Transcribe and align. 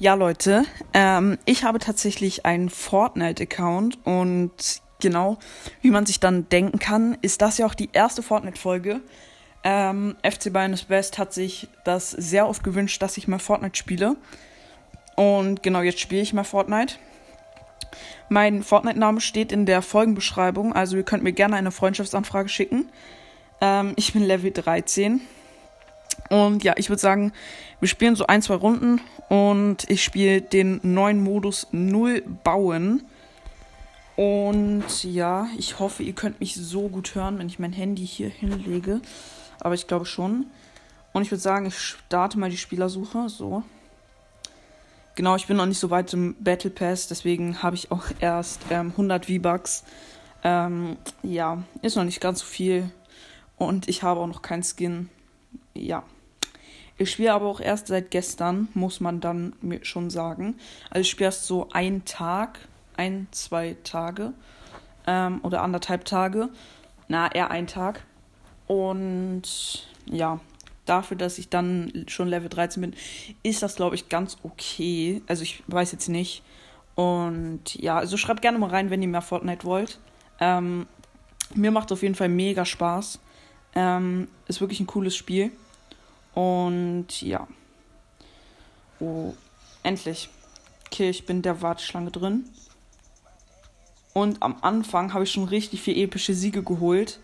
Ja, 0.00 0.14
Leute, 0.14 0.64
ähm, 0.92 1.38
ich 1.44 1.62
habe 1.62 1.78
tatsächlich 1.78 2.44
einen 2.44 2.68
Fortnite-Account 2.68 3.98
und 4.04 4.50
genau, 5.00 5.38
wie 5.82 5.92
man 5.92 6.04
sich 6.04 6.18
dann 6.18 6.48
denken 6.48 6.80
kann, 6.80 7.16
ist 7.22 7.42
das 7.42 7.58
ja 7.58 7.66
auch 7.66 7.74
die 7.74 7.90
erste 7.92 8.20
Fortnite-Folge. 8.20 9.00
Ähm, 9.62 10.16
FC 10.22 10.52
Bayern 10.52 10.72
ist 10.72 10.88
Best 10.88 11.16
hat 11.16 11.32
sich 11.32 11.68
das 11.84 12.10
sehr 12.10 12.48
oft 12.48 12.64
gewünscht, 12.64 13.00
dass 13.02 13.16
ich 13.16 13.28
mal 13.28 13.38
Fortnite 13.38 13.76
spiele. 13.76 14.16
Und 15.14 15.62
genau, 15.62 15.80
jetzt 15.80 16.00
spiele 16.00 16.22
ich 16.22 16.32
mal 16.32 16.42
Fortnite. 16.42 16.96
Mein 18.28 18.64
Fortnite-Name 18.64 19.20
steht 19.20 19.52
in 19.52 19.64
der 19.64 19.80
Folgenbeschreibung, 19.80 20.72
also 20.72 20.96
ihr 20.96 21.04
könnt 21.04 21.22
mir 21.22 21.32
gerne 21.32 21.54
eine 21.54 21.70
Freundschaftsanfrage 21.70 22.48
schicken. 22.48 22.90
Ähm, 23.60 23.92
ich 23.94 24.12
bin 24.12 24.24
Level 24.24 24.50
13. 24.50 25.20
Und 26.34 26.64
ja, 26.64 26.74
ich 26.76 26.88
würde 26.88 27.00
sagen, 27.00 27.32
wir 27.78 27.86
spielen 27.86 28.16
so 28.16 28.26
ein, 28.26 28.42
zwei 28.42 28.56
Runden 28.56 29.00
und 29.28 29.88
ich 29.88 30.02
spiele 30.02 30.42
den 30.42 30.80
neuen 30.82 31.22
Modus 31.22 31.68
Null 31.70 32.22
bauen. 32.42 33.04
Und 34.16 35.04
ja, 35.04 35.46
ich 35.56 35.78
hoffe, 35.78 36.02
ihr 36.02 36.12
könnt 36.12 36.40
mich 36.40 36.56
so 36.56 36.88
gut 36.88 37.14
hören, 37.14 37.38
wenn 37.38 37.46
ich 37.46 37.60
mein 37.60 37.72
Handy 37.72 38.04
hier 38.04 38.30
hinlege. 38.30 39.00
Aber 39.60 39.74
ich 39.76 39.86
glaube 39.86 40.06
schon. 40.06 40.46
Und 41.12 41.22
ich 41.22 41.30
würde 41.30 41.40
sagen, 41.40 41.66
ich 41.66 41.78
starte 41.78 42.36
mal 42.36 42.50
die 42.50 42.56
Spielersuche. 42.56 43.28
So. 43.28 43.62
Genau, 45.14 45.36
ich 45.36 45.46
bin 45.46 45.56
noch 45.56 45.66
nicht 45.66 45.78
so 45.78 45.90
weit 45.90 46.12
im 46.14 46.34
Battle 46.40 46.70
Pass, 46.70 47.06
deswegen 47.06 47.62
habe 47.62 47.76
ich 47.76 47.92
auch 47.92 48.06
erst 48.18 48.60
ähm, 48.70 48.90
100 48.90 49.26
V-Bucks. 49.26 49.84
Ähm, 50.42 50.96
ja, 51.22 51.62
ist 51.80 51.94
noch 51.94 52.02
nicht 52.02 52.20
ganz 52.20 52.40
so 52.40 52.46
viel. 52.46 52.90
Und 53.56 53.86
ich 53.86 54.02
habe 54.02 54.18
auch 54.18 54.26
noch 54.26 54.42
keinen 54.42 54.64
Skin. 54.64 55.10
Ja. 55.74 56.02
Ich 56.96 57.10
spiele 57.10 57.32
aber 57.32 57.46
auch 57.46 57.60
erst 57.60 57.88
seit 57.88 58.10
gestern, 58.10 58.68
muss 58.74 59.00
man 59.00 59.20
dann 59.20 59.54
mir 59.60 59.84
schon 59.84 60.10
sagen. 60.10 60.56
Also 60.90 61.00
ich 61.00 61.10
spiele 61.10 61.26
erst 61.26 61.46
so 61.46 61.68
einen 61.70 62.04
Tag, 62.04 62.60
ein, 62.96 63.26
zwei 63.32 63.76
Tage 63.82 64.32
ähm, 65.06 65.40
oder 65.42 65.62
anderthalb 65.62 66.04
Tage. 66.04 66.50
Na, 67.08 67.32
eher 67.32 67.50
ein 67.50 67.66
Tag. 67.66 68.04
Und 68.66 69.88
ja, 70.06 70.40
dafür, 70.84 71.16
dass 71.16 71.38
ich 71.38 71.48
dann 71.48 72.04
schon 72.08 72.28
Level 72.28 72.48
13 72.48 72.80
bin, 72.80 72.94
ist 73.42 73.62
das, 73.62 73.74
glaube 73.74 73.96
ich, 73.96 74.08
ganz 74.08 74.36
okay. 74.42 75.22
Also 75.26 75.42
ich 75.42 75.62
weiß 75.66 75.92
jetzt 75.92 76.08
nicht. 76.08 76.42
Und 76.94 77.74
ja, 77.74 77.98
also 77.98 78.16
schreibt 78.16 78.42
gerne 78.42 78.58
mal 78.58 78.70
rein, 78.70 78.90
wenn 78.90 79.02
ihr 79.02 79.08
mehr 79.08 79.22
Fortnite 79.22 79.64
wollt. 79.64 79.98
Ähm, 80.40 80.86
mir 81.54 81.70
macht 81.70 81.90
auf 81.92 82.02
jeden 82.02 82.14
Fall 82.14 82.28
mega 82.28 82.64
Spaß. 82.64 83.18
Ähm, 83.74 84.28
ist 84.46 84.60
wirklich 84.60 84.80
ein 84.80 84.86
cooles 84.86 85.16
Spiel. 85.16 85.50
Und 86.34 87.22
ja. 87.22 87.46
Oh, 89.00 89.34
endlich. 89.82 90.28
Okay, 90.86 91.10
ich 91.10 91.26
bin 91.26 91.42
der 91.42 91.62
Warteschlange 91.62 92.10
drin. 92.10 92.44
Und 94.12 94.42
am 94.42 94.56
Anfang 94.60 95.12
habe 95.12 95.24
ich 95.24 95.32
schon 95.32 95.44
richtig 95.44 95.82
viel 95.82 95.98
epische 95.98 96.34
Siege 96.34 96.62
geholt. 96.62 97.18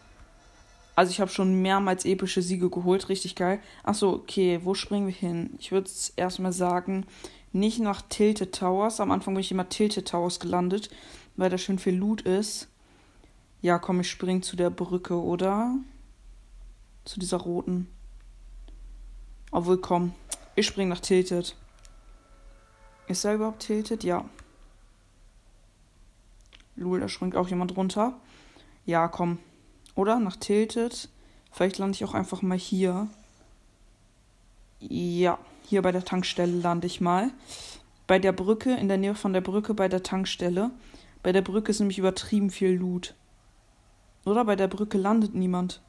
Also 0.96 1.12
ich 1.12 1.20
habe 1.20 1.30
schon 1.30 1.62
mehrmals 1.62 2.04
epische 2.04 2.42
Siege 2.42 2.68
geholt, 2.68 3.08
richtig 3.08 3.36
geil. 3.36 3.60
Achso, 3.84 4.10
okay, 4.12 4.60
wo 4.64 4.74
springen 4.74 5.06
wir 5.06 5.14
hin? 5.14 5.50
Ich 5.58 5.70
würde 5.72 5.88
erstmal 6.16 6.52
sagen, 6.52 7.06
nicht 7.52 7.78
nach 7.78 8.02
Tilted 8.02 8.54
Towers. 8.54 9.00
Am 9.00 9.10
Anfang 9.10 9.34
bin 9.34 9.40
ich 9.40 9.52
immer 9.52 9.68
Tilted 9.68 10.08
Towers 10.08 10.40
gelandet, 10.40 10.90
weil 11.36 11.48
da 11.48 11.58
schön 11.58 11.78
viel 11.78 11.94
Loot 11.94 12.22
ist. 12.22 12.68
Ja, 13.62 13.78
komm, 13.78 14.00
ich 14.00 14.10
spring 14.10 14.42
zu 14.42 14.56
der 14.56 14.70
Brücke, 14.70 15.14
oder? 15.14 15.76
Zu 17.04 17.20
dieser 17.20 17.38
roten. 17.38 17.86
Obwohl, 19.50 19.78
komm. 19.78 20.14
Ich 20.54 20.66
spring 20.66 20.88
nach 20.88 21.00
Tilted. 21.00 21.56
Ist 23.08 23.24
er 23.24 23.34
überhaupt 23.34 23.60
Tilted? 23.62 24.04
Ja. 24.04 24.24
Lul, 26.76 27.00
da 27.00 27.08
springt 27.08 27.36
auch 27.36 27.48
jemand 27.48 27.76
runter. 27.76 28.14
Ja, 28.86 29.08
komm. 29.08 29.38
Oder? 29.94 30.20
Nach 30.20 30.36
Tilted. 30.36 31.08
Vielleicht 31.50 31.78
lande 31.78 31.96
ich 31.96 32.04
auch 32.04 32.14
einfach 32.14 32.42
mal 32.42 32.58
hier. 32.58 33.08
Ja, 34.78 35.38
hier 35.64 35.82
bei 35.82 35.92
der 35.92 36.04
Tankstelle 36.04 36.52
lande 36.52 36.86
ich 36.86 37.00
mal. 37.00 37.30
Bei 38.06 38.18
der 38.18 38.32
Brücke, 38.32 38.74
in 38.74 38.88
der 38.88 38.98
Nähe 38.98 39.14
von 39.14 39.32
der 39.32 39.40
Brücke 39.40 39.74
bei 39.74 39.88
der 39.88 40.02
Tankstelle. 40.02 40.70
Bei 41.22 41.32
der 41.32 41.42
Brücke 41.42 41.70
ist 41.70 41.80
nämlich 41.80 41.98
übertrieben 41.98 42.50
viel 42.50 42.70
Loot. 42.70 43.14
Oder 44.24 44.44
bei 44.44 44.56
der 44.56 44.68
Brücke 44.68 44.96
landet 44.96 45.34
niemand. 45.34 45.82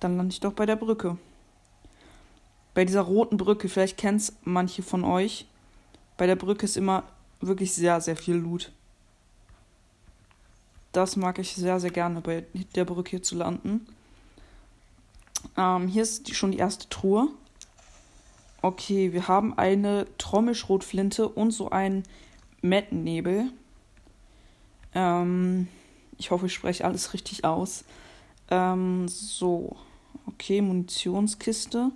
Dann 0.00 0.16
lande 0.16 0.32
ich 0.32 0.40
doch 0.40 0.52
bei 0.52 0.64
der 0.64 0.76
Brücke 0.76 1.18
bei 2.78 2.84
dieser 2.84 3.00
roten 3.00 3.38
Brücke, 3.38 3.68
vielleicht 3.68 3.96
kennt 3.96 4.20
es 4.20 4.36
manche 4.44 4.84
von 4.84 5.02
euch, 5.02 5.46
bei 6.16 6.28
der 6.28 6.36
Brücke 6.36 6.64
ist 6.64 6.76
immer 6.76 7.02
wirklich 7.40 7.74
sehr, 7.74 8.00
sehr 8.00 8.14
viel 8.14 8.36
Loot. 8.36 8.70
Das 10.92 11.16
mag 11.16 11.40
ich 11.40 11.56
sehr, 11.56 11.80
sehr 11.80 11.90
gerne, 11.90 12.20
bei 12.20 12.44
der 12.76 12.84
Brücke 12.84 13.10
hier 13.10 13.22
zu 13.24 13.34
landen. 13.34 13.84
Ähm, 15.56 15.88
hier 15.88 16.04
ist 16.04 16.32
schon 16.36 16.52
die 16.52 16.58
erste 16.58 16.88
Truhe. 16.88 17.26
Okay, 18.62 19.12
wir 19.12 19.26
haben 19.26 19.58
eine 19.58 20.06
Trommelschrotflinte 20.16 21.28
und 21.28 21.50
so 21.50 21.70
einen 21.70 22.04
Mettennebel. 22.62 23.50
Ähm, 24.94 25.66
ich 26.16 26.30
hoffe, 26.30 26.46
ich 26.46 26.54
spreche 26.54 26.84
alles 26.84 27.12
richtig 27.12 27.44
aus. 27.44 27.82
Ähm, 28.52 29.08
so, 29.08 29.74
okay, 30.28 30.60
Munitionskiste. 30.62 31.90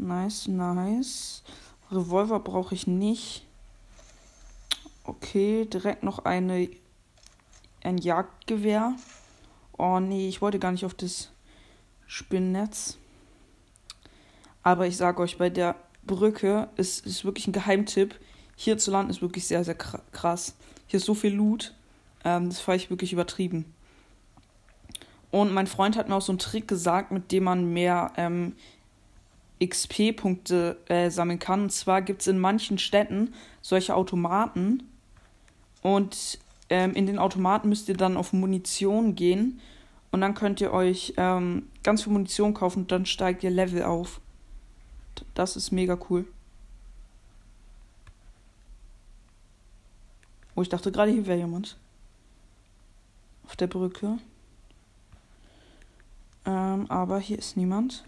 Nice, 0.00 0.48
nice. 0.48 1.42
Revolver 1.92 2.40
brauche 2.40 2.74
ich 2.74 2.86
nicht. 2.86 3.46
Okay, 5.04 5.66
direkt 5.66 6.02
noch 6.02 6.20
eine 6.20 6.70
ein 7.82 7.98
Jagdgewehr. 7.98 8.94
Oh 9.76 10.00
nee, 10.00 10.26
ich 10.26 10.40
wollte 10.40 10.58
gar 10.58 10.72
nicht 10.72 10.86
auf 10.86 10.94
das 10.94 11.30
Spinnnetz. 12.06 12.96
Aber 14.62 14.86
ich 14.86 14.96
sage 14.96 15.20
euch, 15.20 15.36
bei 15.36 15.50
der 15.50 15.76
Brücke 16.02 16.70
ist, 16.76 17.04
ist 17.04 17.26
wirklich 17.26 17.46
ein 17.46 17.52
Geheimtipp. 17.52 18.18
Hier 18.56 18.78
zu 18.78 18.90
landen 18.90 19.10
ist 19.10 19.20
wirklich 19.20 19.46
sehr, 19.46 19.64
sehr 19.64 19.74
krass. 19.74 20.54
Hier 20.86 20.96
ist 20.96 21.06
so 21.06 21.14
viel 21.14 21.34
Loot. 21.34 21.74
Ähm, 22.24 22.48
das 22.48 22.60
fahre 22.60 22.76
ich 22.76 22.88
wirklich 22.88 23.12
übertrieben. 23.12 23.74
Und 25.30 25.52
mein 25.52 25.66
Freund 25.66 25.96
hat 25.96 26.08
mir 26.08 26.14
auch 26.16 26.22
so 26.22 26.32
einen 26.32 26.38
Trick 26.38 26.68
gesagt, 26.68 27.10
mit 27.10 27.32
dem 27.32 27.44
man 27.44 27.72
mehr 27.72 28.12
ähm, 28.16 28.56
XP-Punkte 29.62 30.78
äh, 30.86 31.10
sammeln 31.10 31.38
kann. 31.38 31.62
Und 31.62 31.72
zwar 31.72 32.02
gibt 32.02 32.22
es 32.22 32.26
in 32.26 32.38
manchen 32.38 32.78
Städten 32.78 33.34
solche 33.60 33.94
Automaten. 33.94 34.82
Und 35.82 36.38
ähm, 36.68 36.94
in 36.94 37.06
den 37.06 37.18
Automaten 37.18 37.68
müsst 37.68 37.88
ihr 37.88 37.96
dann 37.96 38.16
auf 38.16 38.32
Munition 38.32 39.14
gehen. 39.14 39.60
Und 40.10 40.22
dann 40.22 40.34
könnt 40.34 40.60
ihr 40.60 40.72
euch 40.72 41.14
ähm, 41.16 41.68
ganz 41.82 42.02
viel 42.02 42.12
Munition 42.12 42.54
kaufen 42.54 42.80
und 42.80 42.92
dann 42.92 43.06
steigt 43.06 43.44
ihr 43.44 43.50
Level 43.50 43.84
auf. 43.84 44.20
Das 45.34 45.56
ist 45.56 45.70
mega 45.70 45.98
cool. 46.08 46.26
Oh, 50.56 50.62
ich 50.62 50.68
dachte 50.68 50.90
gerade, 50.90 51.12
hier 51.12 51.26
wäre 51.26 51.38
jemand. 51.38 51.76
Auf 53.46 53.56
der 53.56 53.68
Brücke. 53.68 54.18
Ähm, 56.44 56.90
aber 56.90 57.18
hier 57.18 57.38
ist 57.38 57.56
niemand. 57.56 58.04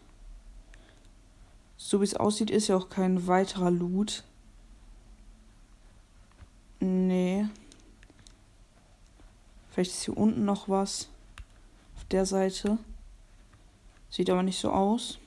So 1.85 2.01
wie 2.01 2.05
es 2.05 2.15
aussieht, 2.15 2.49
ist 2.49 2.69
ja 2.69 2.77
auch 2.77 2.89
kein 2.89 3.27
weiterer 3.27 3.71
Loot. 3.73 4.23
Nee. 6.79 7.45
Vielleicht 9.69 9.91
ist 9.91 10.05
hier 10.05 10.17
unten 10.17 10.45
noch 10.45 10.69
was. 10.69 11.09
Auf 11.97 12.05
der 12.05 12.25
Seite. 12.25 12.79
Sieht 14.11 14.31
aber 14.31 14.45
nicht 14.45 14.61
so 14.61 14.71
aus. 14.71 15.19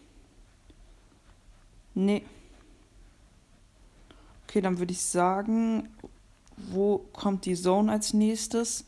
Nee. 1.94 2.24
Okay, 4.48 4.62
dann 4.62 4.80
würde 4.80 4.94
ich 4.94 5.02
sagen, 5.02 5.90
wo 6.56 7.00
kommt 7.12 7.46
die 7.46 7.56
Zone 7.56 7.92
als 7.92 8.14
nächstes? 8.14 8.86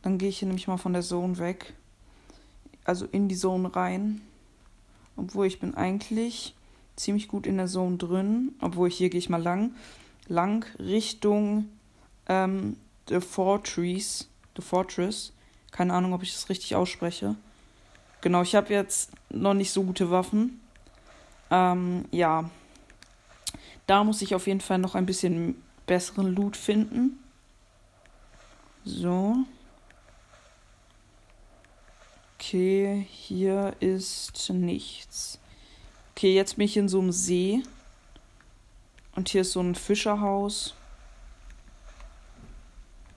Dann 0.00 0.16
gehe 0.16 0.30
ich 0.30 0.38
hier 0.38 0.48
nämlich 0.48 0.68
mal 0.68 0.78
von 0.78 0.94
der 0.94 1.02
Zone 1.02 1.36
weg. 1.36 1.74
Also 2.82 3.04
in 3.04 3.28
die 3.28 3.36
Zone 3.36 3.76
rein. 3.76 4.22
Obwohl 5.16 5.46
ich 5.46 5.60
bin 5.60 5.74
eigentlich 5.74 6.54
ziemlich 6.96 7.28
gut 7.28 7.46
in 7.46 7.56
der 7.56 7.66
Zone 7.66 7.96
drin, 7.96 8.54
obwohl 8.60 8.90
hier 8.90 9.10
gehe 9.10 9.18
ich 9.18 9.28
mal 9.28 9.42
lang, 9.42 9.74
lang 10.28 10.64
Richtung 10.78 11.68
ähm, 12.28 12.76
The 13.08 13.20
Fortress, 13.20 14.28
The 14.56 14.62
Fortress. 14.62 15.32
Keine 15.70 15.92
Ahnung, 15.92 16.12
ob 16.12 16.22
ich 16.22 16.32
das 16.32 16.48
richtig 16.48 16.74
ausspreche. 16.74 17.34
Genau, 18.20 18.42
ich 18.42 18.54
habe 18.54 18.72
jetzt 18.72 19.10
noch 19.28 19.54
nicht 19.54 19.70
so 19.70 19.82
gute 19.82 20.10
Waffen. 20.10 20.60
Ähm, 21.50 22.06
ja. 22.10 22.48
Da 23.86 24.02
muss 24.02 24.22
ich 24.22 24.34
auf 24.34 24.46
jeden 24.46 24.62
Fall 24.62 24.78
noch 24.78 24.94
ein 24.94 25.04
bisschen 25.04 25.62
besseren 25.86 26.34
Loot 26.34 26.56
finden. 26.56 27.18
So. 28.84 29.36
Okay, 32.38 33.06
hier 33.10 33.74
ist 33.80 34.50
nichts. 34.50 35.38
Okay, 36.16 36.32
jetzt 36.32 36.58
bin 36.58 36.66
ich 36.66 36.76
in 36.76 36.88
so 36.88 37.00
einem 37.00 37.10
See. 37.10 37.64
Und 39.16 39.30
hier 39.30 39.40
ist 39.40 39.50
so 39.50 39.60
ein 39.60 39.74
Fischerhaus. 39.74 40.74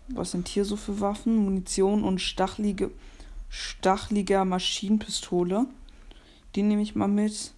Was 0.07 0.31
sind 0.31 0.47
hier 0.47 0.65
so 0.65 0.75
für 0.75 0.99
Waffen? 0.99 1.35
Munition 1.35 2.03
und 2.03 2.19
stachelige, 2.19 2.89
stacheliger 3.49 4.45
Maschinenpistole. 4.45 5.67
Die 6.55 6.63
nehme 6.63 6.81
ich 6.81 6.95
mal 6.95 7.07
mit. 7.07 7.53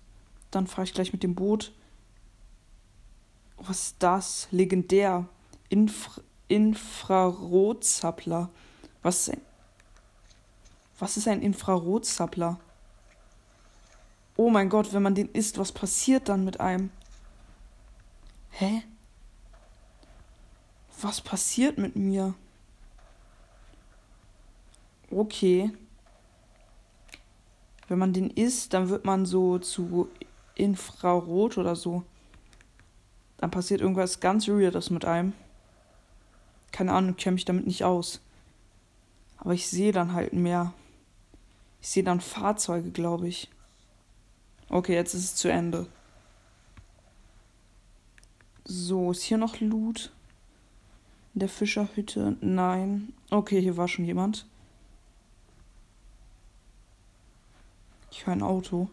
Dann 0.51 0.67
fahre 0.67 0.83
ich 0.83 0.93
gleich 0.93 1.13
mit 1.13 1.23
dem 1.23 1.35
Boot. 1.35 1.71
Was 3.55 3.83
ist 3.83 3.95
das? 3.99 4.49
Legendär. 4.51 5.25
Infra 5.69 6.21
Infrarotzappler. 6.49 8.49
Was 9.03 9.21
ist 9.21 9.35
ein, 9.35 9.41
was 10.99 11.15
ist 11.15 11.29
ein 11.29 11.41
Infrarotzappler? 11.41 12.59
Oh 14.39 14.49
mein 14.49 14.69
Gott, 14.69 14.93
wenn 14.93 15.03
man 15.03 15.15
den 15.15 15.27
isst, 15.27 15.57
was 15.57 15.73
passiert 15.73 16.29
dann 16.29 16.45
mit 16.45 16.61
einem? 16.61 16.91
Hä? 18.51 18.83
Was 21.01 21.19
passiert 21.19 21.77
mit 21.77 21.97
mir? 21.97 22.33
Okay. 25.11 25.73
Wenn 27.89 27.99
man 27.99 28.13
den 28.13 28.29
isst, 28.29 28.73
dann 28.73 28.87
wird 28.87 29.03
man 29.03 29.25
so 29.25 29.59
zu 29.59 30.07
Infrarot 30.55 31.57
oder 31.57 31.75
so. 31.75 32.05
Dann 33.39 33.51
passiert 33.51 33.81
irgendwas 33.81 34.21
ganz 34.21 34.47
Weirdes 34.47 34.89
mit 34.89 35.03
einem. 35.03 35.33
Keine 36.71 36.93
Ahnung, 36.93 37.15
ich 37.17 37.17
kenne 37.17 37.33
mich 37.33 37.43
damit 37.43 37.67
nicht 37.67 37.83
aus. 37.83 38.21
Aber 39.35 39.53
ich 39.53 39.67
sehe 39.67 39.91
dann 39.91 40.13
halt 40.13 40.31
mehr. 40.31 40.71
Ich 41.81 41.89
sehe 41.89 42.05
dann 42.05 42.21
Fahrzeuge, 42.21 42.91
glaube 42.91 43.27
ich. 43.27 43.49
Okay, 44.69 44.93
jetzt 44.93 45.15
ist 45.15 45.23
es 45.23 45.35
zu 45.35 45.51
Ende. 45.51 45.87
So, 48.65 49.09
ist 49.11 49.23
hier 49.23 49.39
noch 49.39 49.59
Loot? 49.59 50.11
In 51.33 51.39
der 51.39 51.49
Fischerhütte? 51.49 52.37
Nein. 52.39 53.13
Okay, 53.31 53.59
hier 53.61 53.77
war 53.77 53.87
schon 53.87 54.05
jemand. 54.05 54.45
Ich 58.11 58.27
höre 58.27 58.33
ein 58.33 58.43
Auto. 58.43 58.89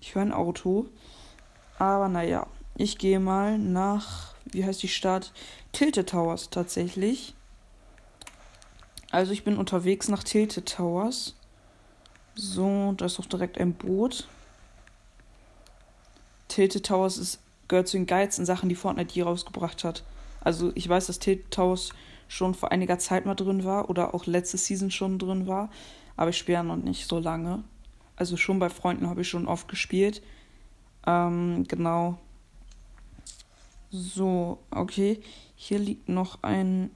Ich 0.00 0.14
höre 0.14 0.22
ein 0.22 0.32
Auto. 0.32 0.88
Aber 1.78 2.08
naja, 2.08 2.46
ich 2.76 2.98
gehe 2.98 3.18
mal 3.18 3.58
nach, 3.58 4.34
wie 4.44 4.64
heißt 4.64 4.82
die 4.82 4.88
Stadt? 4.88 5.32
Tilted 5.72 6.10
Towers 6.10 6.50
tatsächlich. 6.50 7.34
Also 9.10 9.32
ich 9.32 9.44
bin 9.44 9.56
unterwegs 9.56 10.08
nach 10.08 10.22
Tilted 10.22 10.68
Towers. 10.68 11.34
So, 12.34 12.94
da 12.96 13.06
ist 13.06 13.18
doch 13.18 13.26
direkt 13.26 13.58
ein 13.58 13.74
Boot. 13.74 14.26
Tilted 16.48 16.86
Towers 16.86 17.18
ist 17.18 17.40
gehört 17.68 17.88
zu 17.88 17.96
den 17.96 18.06
geilsten 18.06 18.44
Sachen, 18.44 18.68
die 18.68 18.74
Fortnite 18.74 19.14
je 19.14 19.22
rausgebracht 19.22 19.82
hat. 19.82 20.04
Also 20.40 20.72
ich 20.74 20.88
weiß, 20.88 21.06
dass 21.06 21.18
Tilted 21.18 21.50
Towers 21.50 21.90
schon 22.28 22.54
vor 22.54 22.70
einiger 22.70 22.98
Zeit 22.98 23.26
mal 23.26 23.34
drin 23.34 23.64
war 23.64 23.88
oder 23.88 24.14
auch 24.14 24.26
letzte 24.26 24.58
Season 24.58 24.90
schon 24.90 25.18
drin 25.18 25.46
war, 25.46 25.70
aber 26.16 26.30
ich 26.30 26.38
spiele 26.38 26.56
ja 26.58 26.62
noch 26.62 26.76
nicht 26.76 27.08
so 27.08 27.18
lange. 27.18 27.64
Also 28.16 28.36
schon 28.36 28.58
bei 28.58 28.68
Freunden 28.68 29.08
habe 29.08 29.22
ich 29.22 29.28
schon 29.28 29.48
oft 29.48 29.68
gespielt. 29.68 30.22
Ähm, 31.06 31.64
genau. 31.66 32.18
So, 33.90 34.58
okay. 34.70 35.20
Hier 35.56 35.78
liegt 35.78 36.08
noch 36.08 36.42
ein 36.42 36.90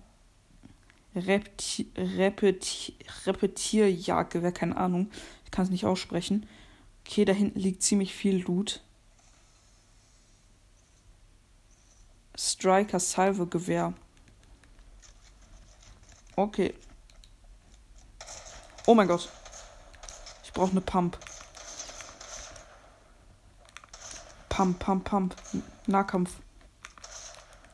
Repti 1.16 1.90
Repeti 1.96 2.94
Repetierjagdgewehr, 3.24 4.52
keine 4.52 4.76
Ahnung. 4.76 5.10
Ich 5.44 5.50
kann 5.50 5.64
es 5.64 5.70
nicht 5.70 5.86
aussprechen. 5.86 6.46
Okay, 7.06 7.24
da 7.24 7.32
hinten 7.32 7.58
liegt 7.58 7.82
ziemlich 7.82 8.14
viel 8.14 8.42
Loot. 8.42 8.82
Striker 12.36 13.00
Salve 13.00 13.46
Gewehr. 13.46 13.94
Okay. 16.36 16.74
Oh 18.86 18.94
mein 18.94 19.08
Gott. 19.08 19.30
Ich 20.44 20.52
brauche 20.52 20.70
eine 20.70 20.82
Pump. 20.82 21.19
Pump, 24.50 24.78
Pump, 24.78 25.04
Pump. 25.04 25.36
Nahkampf. 25.86 26.36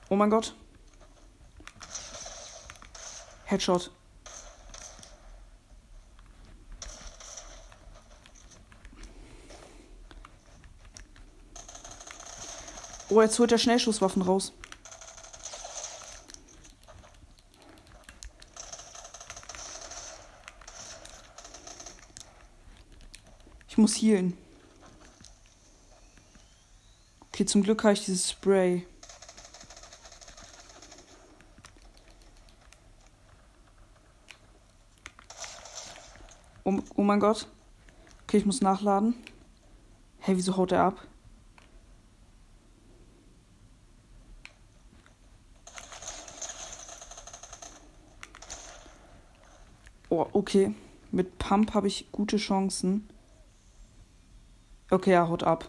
Oh 0.08 0.16
mein 0.16 0.30
Gott. 0.30 0.54
Headshot. 3.52 3.90
Oh, 13.10 13.20
jetzt 13.20 13.38
holt 13.38 13.52
er 13.52 13.58
Schnellschusswaffen 13.58 14.22
raus. 14.22 14.54
Ich 23.68 23.76
muss 23.76 23.96
healen. 23.96 24.38
Okay, 27.28 27.44
zum 27.44 27.62
Glück 27.62 27.84
habe 27.84 27.92
ich 27.92 28.06
dieses 28.06 28.30
Spray. 28.30 28.86
Oh, 36.64 36.78
oh 36.96 37.02
mein 37.02 37.20
Gott. 37.20 37.48
Okay, 38.24 38.38
ich 38.38 38.46
muss 38.46 38.60
nachladen. 38.60 39.14
Hey, 40.18 40.36
wieso 40.36 40.56
haut 40.56 40.72
er 40.72 40.84
ab? 40.84 41.06
Oh, 50.08 50.26
okay. 50.32 50.74
Mit 51.10 51.38
Pump 51.38 51.74
habe 51.74 51.88
ich 51.88 52.12
gute 52.12 52.36
Chancen. 52.36 53.08
Okay, 54.90 55.12
er 55.12 55.28
haut 55.28 55.42
ab. 55.42 55.68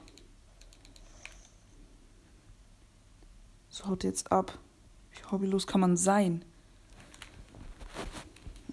So 3.70 3.88
haut 3.88 4.04
jetzt 4.04 4.32
ab. 4.32 4.60
Wie 5.12 5.24
hobbylos 5.32 5.66
kann 5.66 5.82
man 5.82 5.98
sein? 5.98 6.46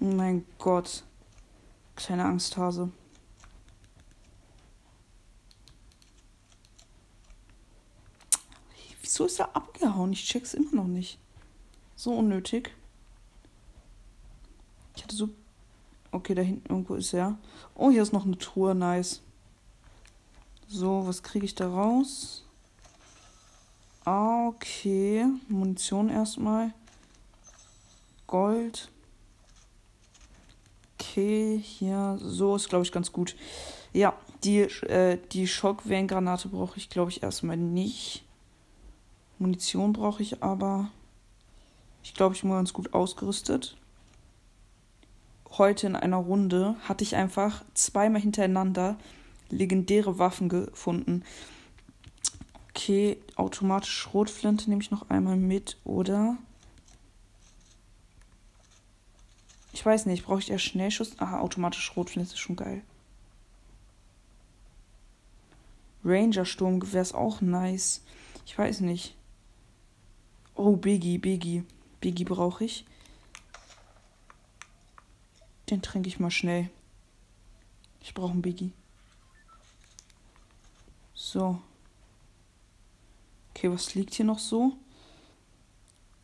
Oh 0.01 0.07
mein 0.07 0.45
Gott. 0.59 1.05
Kleine 2.01 2.25
Angsthase. 2.25 2.91
Wieso 9.03 9.27
ist 9.27 9.39
er 9.39 9.55
abgehauen? 9.55 10.13
Ich 10.13 10.25
check's 10.25 10.55
immer 10.55 10.73
noch 10.73 10.87
nicht. 10.87 11.19
So 11.97 12.13
unnötig. 12.15 12.75
Ich 14.97 15.03
hatte 15.03 15.15
so 15.15 15.29
Okay, 16.13 16.35
da 16.35 16.43
hinten 16.43 16.69
irgendwo 16.69 16.95
ist 16.95 17.13
er. 17.13 17.39
Oh, 17.75 17.91
hier 17.91 18.03
ist 18.03 18.13
noch 18.13 18.25
eine 18.25 18.39
Truhe. 18.39 18.75
Nice. 18.75 19.21
So, 20.67 21.07
was 21.07 21.23
kriege 21.23 21.45
ich 21.45 21.55
da 21.55 21.69
raus? 21.69 22.45
Okay. 24.05 25.27
Munition 25.49 26.09
erstmal. 26.09 26.73
Gold. 28.27 28.91
Okay, 31.11 31.61
hier. 31.63 32.19
So 32.23 32.57
ist, 32.57 32.69
glaube 32.69 32.85
ich, 32.85 32.93
ganz 32.93 33.11
gut. 33.13 33.35
Ja, 33.93 34.15
die, 34.45 34.61
äh, 34.61 35.19
die 35.33 35.47
Schockwellengranate 35.47 36.49
brauche 36.49 36.79
ich, 36.79 36.89
glaube 36.89 37.11
ich, 37.11 37.23
erstmal 37.23 37.57
nicht. 37.57 38.25
Munition 39.39 39.93
brauche 39.93 40.23
ich 40.23 40.43
aber. 40.43 40.89
Ich 42.03 42.15
glaube, 42.15 42.35
ich 42.35 42.43
bin 42.43 42.51
ganz 42.51 42.73
gut 42.73 42.95
ausgerüstet 42.95 43.77
heute 45.59 45.87
in 45.87 45.97
einer 45.97 46.17
Runde 46.17 46.77
hatte 46.89 47.05
ich 47.05 47.17
einfach 47.17 47.65
zweimal 47.75 48.21
hintereinander 48.21 48.97
legendäre 49.49 50.19
Waffen 50.19 50.49
gefunden. 50.49 51.25
Okay, 52.71 53.19
automatische 53.37 53.93
Schrotflinte 53.93 54.71
nehme 54.71 54.83
ich 54.83 54.91
noch 54.91 55.11
einmal 55.11 55.37
mit, 55.37 55.77
oder? 55.85 56.37
Ich 59.73 59.85
weiß 59.85 60.07
nicht, 60.07 60.25
brauche 60.25 60.41
ich 60.41 60.51
eher 60.51 60.59
Schnellschuss? 60.59 61.19
Aha, 61.19 61.41
automatische 61.41 61.83
Schrotflinte 61.83 62.33
ist 62.33 62.39
schon 62.39 62.57
geil. 62.57 62.83
Ranger 66.05 66.45
Sturmgewehr 66.45 67.03
ist 67.03 67.15
auch 67.15 67.41
nice. 67.41 68.03
Ich 68.47 68.59
weiß 68.59 68.81
nicht. 68.81 69.15
Oh, 70.55 70.77
Biggie, 70.77 71.19
Biggie. 71.19 71.65
Biggie 72.01 72.25
brauche 72.25 72.65
ich. 72.65 72.85
Den 75.69 75.83
trinke 75.83 76.09
ich 76.09 76.19
mal 76.19 76.31
schnell. 76.31 76.71
Ich 78.01 78.15
brauche 78.15 78.33
einen 78.33 78.43
Biggie. 78.43 78.73
So. 81.15 81.61
Okay, 83.51 83.71
was 83.71 83.95
liegt 83.95 84.15
hier 84.15 84.25
noch 84.25 84.39
so? 84.39 84.73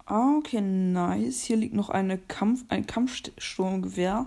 Ah, 0.06 0.36
okay, 0.38 0.60
nice. 0.60 1.42
Hier 1.42 1.56
liegt 1.56 1.75
noch 1.75 1.90
eine 1.90 2.16
Kampf, 2.16 2.64
ein 2.68 2.86
Kampfsturmgewehr. 2.86 4.26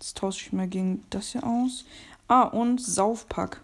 Das 0.00 0.14
tausche 0.14 0.46
ich 0.46 0.52
mal 0.52 0.66
gegen 0.66 1.04
das 1.10 1.28
hier 1.32 1.44
aus. 1.44 1.84
Ah, 2.26 2.42
und 2.42 2.80
Saufpack. 2.80 3.60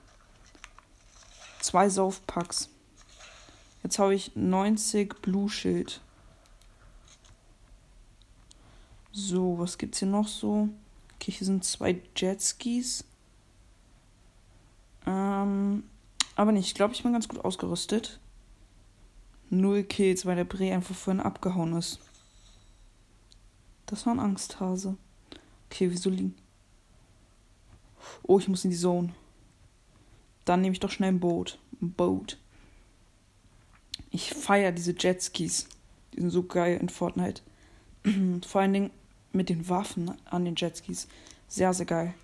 Zwei 1.61 1.89
Saufpacks. 1.89 2.69
Jetzt 3.83 3.99
habe 3.99 4.15
ich 4.15 4.37
90 4.37 5.21
Blue 5.21 5.49
Schild. 5.49 6.01
So, 9.11 9.59
was 9.59 9.79
gibt's 9.79 9.99
hier 9.99 10.09
noch 10.09 10.29
so? 10.29 10.69
Okay, 11.17 11.33
hier 11.33 11.47
sind 11.47 11.65
zwei 11.65 12.01
Jetskis. 12.15 13.05
Ähm, 15.07 15.83
aber 16.37 16.53
nicht. 16.53 16.67
Ich 16.67 16.75
glaube, 16.75 16.95
ich 16.95 17.03
bin 17.03 17.13
ganz 17.13 17.27
gut 17.27 17.45
ausgerüstet. 17.45 18.21
Null 19.51 19.85
Kills, 19.85 20.27
weil 20.27 20.37
der 20.37 20.45
Bre 20.45 20.73
einfach 20.73 20.95
vorhin 20.95 21.21
abgehauen 21.21 21.75
ist. 21.75 22.01
Das 23.87 24.05
war 24.07 24.15
ein 24.15 24.21
Angsthase. 24.21 24.97
Okay, 25.71 25.91
wieso 25.91 26.11
liegen? 26.11 26.35
Oh, 28.23 28.39
ich 28.39 28.49
muss 28.49 28.65
in 28.65 28.71
die 28.71 28.77
Zone. 28.77 29.13
Dann 30.45 30.61
nehme 30.61 30.73
ich 30.73 30.81
doch 30.81 30.91
schnell 30.91 31.11
ein 31.11 31.21
Boot. 31.21 31.59
Ein 31.81 31.93
Boot. 31.93 32.39
Ich 34.11 34.33
feiere 34.35 34.73
diese 34.73 34.95
Jetskis. 34.99 35.69
Die 36.13 36.21
sind 36.21 36.31
so 36.31 36.43
geil 36.43 36.79
in 36.79 36.89
Fortnite. 36.89 37.43
Vor 38.47 38.61
allen 38.61 38.73
Dingen 38.73 38.91
mit 39.33 39.49
den 39.49 39.69
Waffen 39.69 40.13
an 40.25 40.45
den 40.45 40.57
Jetskis. 40.57 41.09
Sehr, 41.49 41.73
sehr 41.75 41.87
geil. 41.87 42.15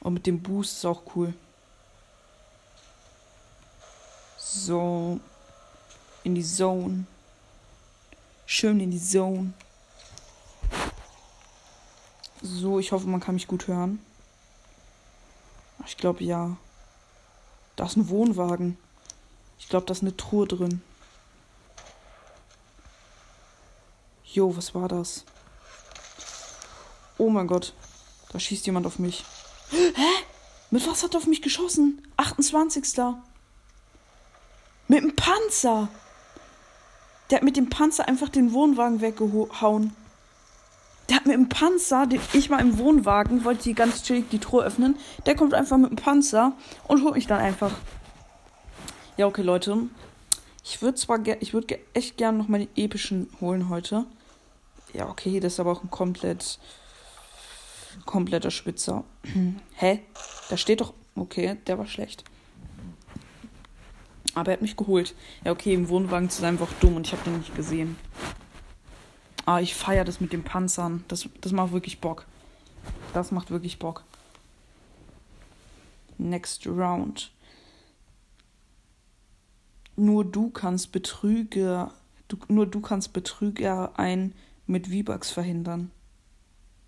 Und 0.00 0.14
mit 0.14 0.26
dem 0.26 0.40
Boost 0.40 0.78
ist 0.78 0.84
auch 0.86 1.02
cool. 1.14 1.34
So. 4.38 5.20
In 6.26 6.34
die 6.34 6.42
Zone. 6.42 7.06
Schön 8.46 8.80
in 8.80 8.90
die 8.90 9.00
Zone. 9.00 9.52
So, 12.42 12.80
ich 12.80 12.90
hoffe, 12.90 13.06
man 13.06 13.20
kann 13.20 13.36
mich 13.36 13.46
gut 13.46 13.68
hören. 13.68 14.04
Ich 15.86 15.96
glaube 15.96 16.24
ja. 16.24 16.56
Da 17.76 17.86
ist 17.86 17.96
ein 17.96 18.08
Wohnwagen. 18.08 18.76
Ich 19.60 19.68
glaube, 19.68 19.86
da 19.86 19.92
ist 19.92 20.02
eine 20.02 20.16
Truhe 20.16 20.48
drin. 20.48 20.82
Jo, 24.24 24.56
was 24.56 24.74
war 24.74 24.88
das? 24.88 25.24
Oh 27.18 27.30
mein 27.30 27.46
Gott. 27.46 27.72
Da 28.30 28.40
schießt 28.40 28.66
jemand 28.66 28.84
auf 28.86 28.98
mich. 28.98 29.24
Hä? 29.70 30.24
Mit 30.72 30.84
was 30.88 31.04
hat 31.04 31.14
er 31.14 31.18
auf 31.18 31.28
mich 31.28 31.40
geschossen? 31.40 32.02
28. 32.16 32.84
Mit 34.88 35.04
dem 35.04 35.14
Panzer. 35.14 35.88
Der 37.30 37.36
hat 37.36 37.44
mit 37.44 37.56
dem 37.56 37.68
Panzer 37.68 38.06
einfach 38.08 38.28
den 38.28 38.52
Wohnwagen 38.52 39.00
weggehauen. 39.00 39.92
Der 41.08 41.16
hat 41.16 41.26
mit 41.26 41.34
dem 41.34 41.48
Panzer, 41.48 42.06
den 42.06 42.20
ich 42.32 42.50
mal 42.50 42.60
im 42.60 42.78
Wohnwagen, 42.78 43.44
wollte 43.44 43.64
die 43.64 43.74
ganz 43.74 44.02
chillig 44.02 44.28
die 44.30 44.38
Truhe 44.38 44.64
öffnen. 44.64 44.96
Der 45.24 45.36
kommt 45.36 45.54
einfach 45.54 45.76
mit 45.76 45.90
dem 45.90 45.96
Panzer 45.96 46.52
und 46.88 47.04
holt 47.04 47.14
mich 47.14 47.26
dann 47.26 47.40
einfach. 47.40 47.72
Ja, 49.16 49.26
okay, 49.26 49.42
Leute. 49.42 49.88
Ich 50.64 50.82
würde 50.82 50.96
zwar, 50.96 51.20
ich 51.40 51.54
würde 51.54 51.78
echt 51.94 52.16
gerne 52.16 52.38
noch 52.38 52.46
die 52.48 52.68
epischen 52.76 53.30
holen 53.40 53.68
heute. 53.68 54.04
Ja, 54.92 55.08
okay, 55.08 55.38
das 55.38 55.54
ist 55.54 55.60
aber 55.60 55.72
auch 55.72 55.82
ein 55.84 55.90
komplett, 55.90 56.58
kompletter 58.04 58.50
Spitzer. 58.50 59.04
Hä? 59.74 60.02
Da 60.48 60.56
steht 60.56 60.80
doch, 60.80 60.92
okay, 61.14 61.56
der 61.66 61.78
war 61.78 61.86
schlecht. 61.86 62.24
Aber 64.36 64.50
er 64.50 64.52
hat 64.52 64.62
mich 64.62 64.76
geholt. 64.76 65.16
Ja, 65.44 65.52
okay, 65.52 65.72
im 65.72 65.88
Wohnwagen 65.88 66.28
zu 66.28 66.42
sein 66.42 66.60
war 66.60 66.68
auch 66.68 66.72
dumm 66.74 66.96
und 66.96 67.06
ich 67.06 67.14
habe 67.14 67.24
den 67.24 67.38
nicht 67.38 67.56
gesehen. 67.56 67.96
Ah, 69.46 69.60
ich 69.60 69.74
feiere 69.74 70.04
das 70.04 70.20
mit 70.20 70.34
den 70.34 70.44
Panzern. 70.44 71.04
Das, 71.08 71.26
das 71.40 71.52
macht 71.52 71.72
wirklich 71.72 72.02
Bock. 72.02 72.26
Das 73.14 73.32
macht 73.32 73.50
wirklich 73.50 73.78
Bock. 73.78 74.04
Next 76.18 76.66
round. 76.66 77.32
Nur 79.96 80.26
du 80.26 80.50
kannst 80.50 80.92
Betrüger, 80.92 81.94
du, 82.28 82.36
nur 82.48 82.66
du 82.66 82.80
kannst 82.80 83.14
Betrüger 83.14 83.98
ein 83.98 84.34
mit 84.66 84.88
V-Bucks 84.88 85.30
verhindern. 85.30 85.90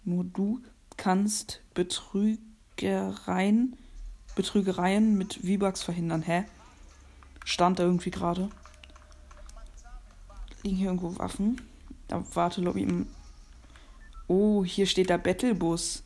Nur 0.05 0.25
du 0.25 0.61
kannst 0.99 1.63
Betrügereien, 1.73 3.75
Betrügereien 4.35 5.17
mit 5.17 5.37
V-Bucks 5.37 5.83
verhindern. 5.83 6.21
Hä? 6.21 6.45
Stand 7.45 7.79
da 7.79 7.85
irgendwie 7.85 8.11
gerade? 8.11 8.51
Liegen 10.63 10.77
hier 10.77 10.87
irgendwo 10.87 11.19
Waffen? 11.19 11.61
Da 12.09 12.23
warte, 12.35 12.61
Lobby. 12.61 13.07
Oh, 14.27 14.65
hier 14.65 14.87
steht 14.87 15.11
der 15.11 15.19
Battlebus. 15.19 16.03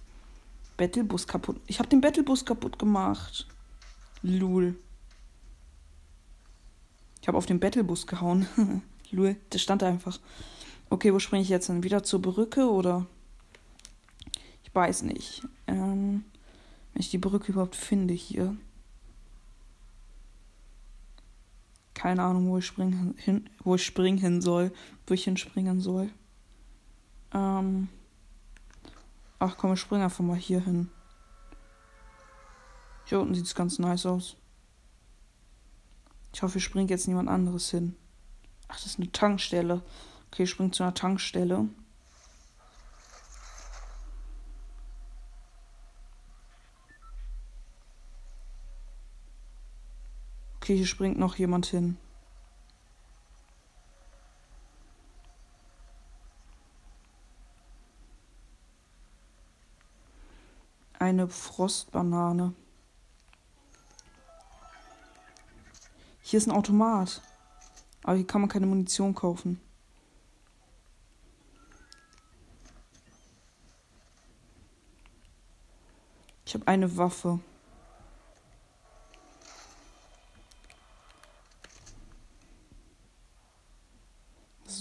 Battlebus 0.77 1.27
kaputt. 1.27 1.61
Ich 1.67 1.79
habe 1.79 1.89
den 1.89 2.01
Battlebus 2.01 2.45
kaputt 2.45 2.79
gemacht. 2.79 3.47
Lul. 4.23 4.77
Ich 7.21 7.29
habe 7.29 7.39
auf 7.39 7.47
den 7.47 7.61
Battlebus 7.61 8.07
gehauen. 8.07 8.47
Lul, 9.11 9.37
das 9.51 9.63
stand 9.63 9.83
da 9.83 9.89
einfach. 9.89 10.19
Okay, 10.91 11.13
wo 11.13 11.19
springe 11.19 11.43
ich 11.43 11.49
jetzt 11.49 11.67
hin? 11.67 11.83
Wieder 11.83 12.03
zur 12.03 12.21
Brücke 12.21 12.71
oder? 12.71 13.07
Ich 14.65 14.75
weiß 14.75 15.03
nicht. 15.03 15.43
Ähm, 15.67 16.25
wenn 16.93 17.01
ich 17.01 17.11
die 17.11 17.19
Brücke 17.19 17.53
überhaupt 17.53 17.77
finde 17.77 18.15
hier. 18.15 18.57
Keine 22.03 22.25
Ahnung, 22.25 22.49
wo 22.49 22.59
ich 22.59 22.67
springen 22.67 23.15
hin, 23.17 23.49
wo 23.63 23.77
ich 23.77 23.85
springen 23.87 24.19
hin 24.19 24.43
soll, 24.43 24.73
wo 25.07 25.15
ich 25.15 25.23
hinspringen 25.23 25.79
soll. 25.79 26.11
Ähm. 27.33 27.89
Ach 29.39 29.57
komm, 29.57 29.75
ich 29.75 29.81
springe 29.81 30.03
einfach 30.03 30.25
mal 30.25 30.37
hier 30.37 30.59
hin. 30.59 30.91
Hier 33.05 33.21
unten 33.21 33.37
sieht 33.37 33.45
es 33.45 33.55
ganz 33.55 33.79
nice 33.79 34.05
aus. 34.07 34.37
Ich 36.35 36.43
hoffe, 36.43 36.59
ich 36.59 36.65
springt 36.65 36.91
jetzt 36.91 37.07
niemand 37.07 37.29
anderes 37.29 37.71
hin. 37.71 37.95
Ach, 38.67 38.75
das 38.75 38.87
ist 38.87 38.99
eine 38.99 39.13
Tankstelle. 39.13 39.81
Okay, 40.27 40.43
ich 40.43 40.51
springe 40.51 40.73
zu 40.73 40.83
einer 40.83 40.95
Tankstelle. 40.95 41.69
Okay, 50.63 50.77
hier 50.77 50.87
springt 50.87 51.19
noch 51.19 51.35
jemand 51.35 51.67
hin. 51.67 51.99
Eine 61.01 61.27
Frostbanane. 61.27 62.55
Hier 66.21 66.39
ist 66.39 66.47
ein 66.47 66.53
Automat. 66.53 67.21
Aber 68.05 68.15
hier 68.15 68.27
kann 68.29 68.41
man 68.41 68.49
keine 68.49 68.67
Munition 68.67 69.17
kaufen. 69.17 69.61
Ich 76.47 76.55
habe 76.55 76.69
eine 76.69 76.97
Waffe. 76.97 77.41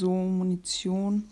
So, 0.02 0.10
Munition. 0.86 1.30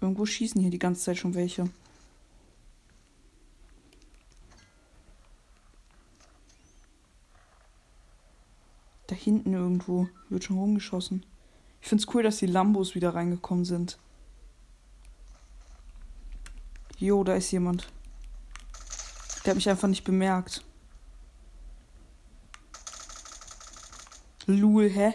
Irgendwo 0.00 0.26
schießen 0.26 0.60
hier 0.60 0.70
die 0.70 0.78
ganze 0.78 1.02
Zeit 1.02 1.18
schon 1.18 1.34
welche. 1.34 1.68
Da 9.08 9.14
hinten 9.14 9.52
irgendwo 9.52 10.08
wird 10.28 10.44
schon 10.44 10.58
rumgeschossen. 10.58 11.24
Ich 11.80 11.88
find's 11.88 12.06
cool, 12.12 12.22
dass 12.22 12.38
die 12.38 12.46
Lambos 12.46 12.94
wieder 12.94 13.14
reingekommen 13.14 13.64
sind. 13.64 13.98
Jo, 16.98 17.24
da 17.24 17.34
ist 17.34 17.50
jemand. 17.50 17.88
Der 19.46 19.52
hat 19.52 19.58
mich 19.58 19.70
einfach 19.70 19.86
nicht 19.86 20.02
bemerkt. 20.02 20.64
Lul, 24.46 24.90
hä? 24.90 25.14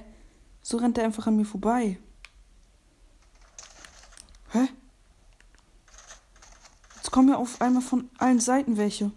So 0.61 0.77
rennt 0.77 0.97
er 0.97 1.03
einfach 1.03 1.27
an 1.27 1.35
mir 1.35 1.43
vorbei. 1.43 1.99
Hä? 4.51 4.69
Jetzt 6.95 7.11
kommen 7.11 7.27
ja 7.27 7.35
auf 7.35 7.59
einmal 7.59 7.81
von 7.81 8.09
allen 8.19 8.39
Seiten 8.39 8.77
welche. 8.77 9.11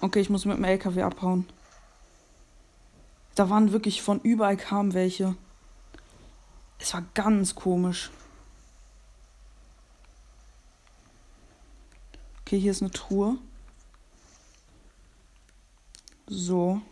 Okay, 0.00 0.20
ich 0.20 0.30
muss 0.30 0.44
mit 0.44 0.56
dem 0.56 0.62
LKW 0.62 1.02
abhauen. 1.02 1.48
Da 3.34 3.50
waren 3.50 3.72
wirklich 3.72 4.02
von 4.02 4.20
überall 4.20 4.56
kamen 4.56 4.94
welche. 4.94 5.34
Es 6.84 6.92
war 6.92 7.02
ganz 7.14 7.54
komisch. 7.54 8.10
Okay, 12.42 12.60
hier 12.60 12.72
ist 12.72 12.82
eine 12.82 12.90
Truhe. 12.90 13.38
So. 16.26 16.82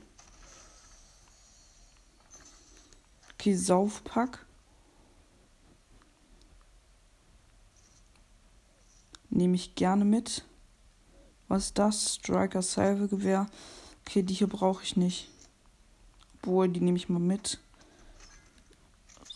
Okay, 3.35 3.55
Saufpack. 3.55 4.47
Nehme 9.29 9.57
ich 9.57 9.75
gerne 9.75 10.07
mit. 10.07 10.47
Was 11.49 11.67
ist 11.67 11.79
das? 11.79 12.15
Striker 12.15 12.63
Salvegewehr. 12.63 13.47
Okay, 14.07 14.23
die 14.23 14.33
hier 14.33 14.49
brauche 14.49 14.85
ich 14.85 14.97
nicht. 14.97 15.29
Obwohl, 16.37 16.71
die 16.71 16.81
nehme 16.81 16.97
ich 16.97 17.11
mal 17.11 17.19
mit. 17.19 17.61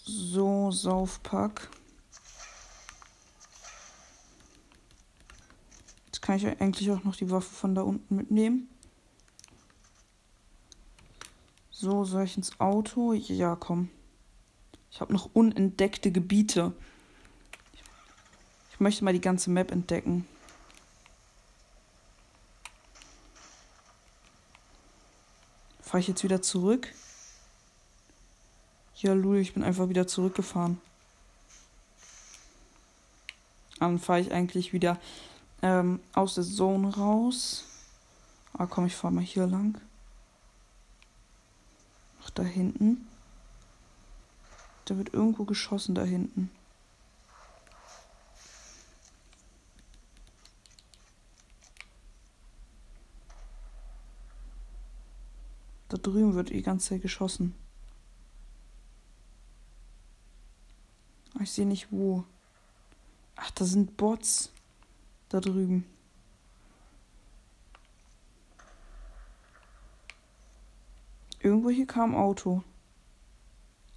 So, 0.09 0.71
Saufpack. 0.71 1.69
Jetzt 6.07 6.23
kann 6.23 6.37
ich 6.37 6.47
eigentlich 6.47 6.89
auch 6.93 7.03
noch 7.03 7.17
die 7.17 7.29
Waffe 7.29 7.53
von 7.53 7.75
da 7.75 7.83
unten 7.83 8.15
mitnehmen. 8.15 8.69
So, 11.73 12.05
soll 12.05 12.23
ich 12.23 12.37
ins 12.37 12.61
Auto? 12.61 13.15
Ja, 13.15 13.57
komm. 13.57 13.91
Ich 14.93 15.01
habe 15.01 15.13
noch 15.13 15.29
unentdeckte 15.35 16.13
Gebiete. 16.13 16.73
Ich 18.71 18.79
möchte 18.79 19.05
mal 19.05 19.13
die 19.13 19.21
ganze 19.21 19.51
Map 19.51 19.73
entdecken. 19.73 20.25
Fahre 25.81 25.99
ich 25.99 26.07
jetzt 26.07 26.23
wieder 26.23 26.43
zurück? 26.43 26.95
Ja, 29.07 29.13
Lul, 29.13 29.37
ich 29.37 29.55
bin 29.55 29.63
einfach 29.63 29.89
wieder 29.89 30.09
zurückgefahren. 30.09 30.81
Dann 33.79 34.01
fahre 34.01 34.19
ich 34.19 34.33
eigentlich 34.33 34.73
wieder 34.73 34.99
ähm, 35.63 36.01
aus 36.13 36.35
der 36.35 36.43
Zone 36.43 36.93
raus. 36.93 37.67
Ah, 38.53 38.67
komm, 38.67 38.87
ich 38.87 38.97
fahre 38.97 39.15
mal 39.15 39.23
hier 39.23 39.47
lang. 39.47 39.81
Ach, 42.25 42.31
da 42.31 42.43
hinten. 42.43 43.07
Da 44.87 44.97
wird 44.97 45.15
irgendwo 45.15 45.45
geschossen 45.45 45.95
da 45.95 46.03
hinten. 46.03 46.51
Da 55.91 55.97
drüben 55.97 56.35
wird 56.35 56.49
die 56.49 56.63
ganze 56.63 56.89
Zeit 56.89 57.03
geschossen. 57.03 57.55
Sehe 61.57 61.67
nicht 61.67 61.91
wo. 61.91 62.25
Ach, 63.35 63.51
da 63.51 63.65
sind 63.65 63.97
Bots. 63.97 64.53
Da 65.29 65.41
drüben. 65.41 65.85
Irgendwo 71.41 71.71
hier 71.71 71.87
kam 71.87 72.15
ein 72.15 72.21
Auto. 72.21 72.63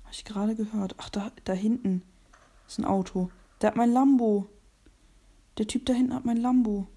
Habe 0.03 0.13
ich 0.13 0.25
gerade 0.25 0.55
gehört. 0.55 0.95
Ach, 0.97 1.09
da, 1.09 1.31
da 1.43 1.53
hinten 1.53 2.01
ist 2.67 2.79
ein 2.79 2.85
Auto. 2.85 3.29
Der 3.61 3.69
hat 3.69 3.75
mein 3.75 3.91
Lambo. 3.91 4.49
Der 5.57 5.67
Typ 5.67 5.85
da 5.85 5.93
hinten 5.93 6.15
hat 6.15 6.25
mein 6.25 6.37
Lambo. 6.37 6.87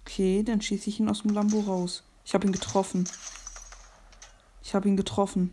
Okay, 0.00 0.42
dann 0.42 0.60
schieße 0.60 0.90
ich 0.90 1.00
ihn 1.00 1.08
aus 1.08 1.22
dem 1.22 1.32
Lambo 1.32 1.60
raus. 1.60 2.02
Ich 2.24 2.34
habe 2.34 2.46
ihn 2.46 2.52
getroffen. 2.52 3.08
Ich 4.68 4.74
habe 4.74 4.86
ihn 4.86 4.98
getroffen. 4.98 5.50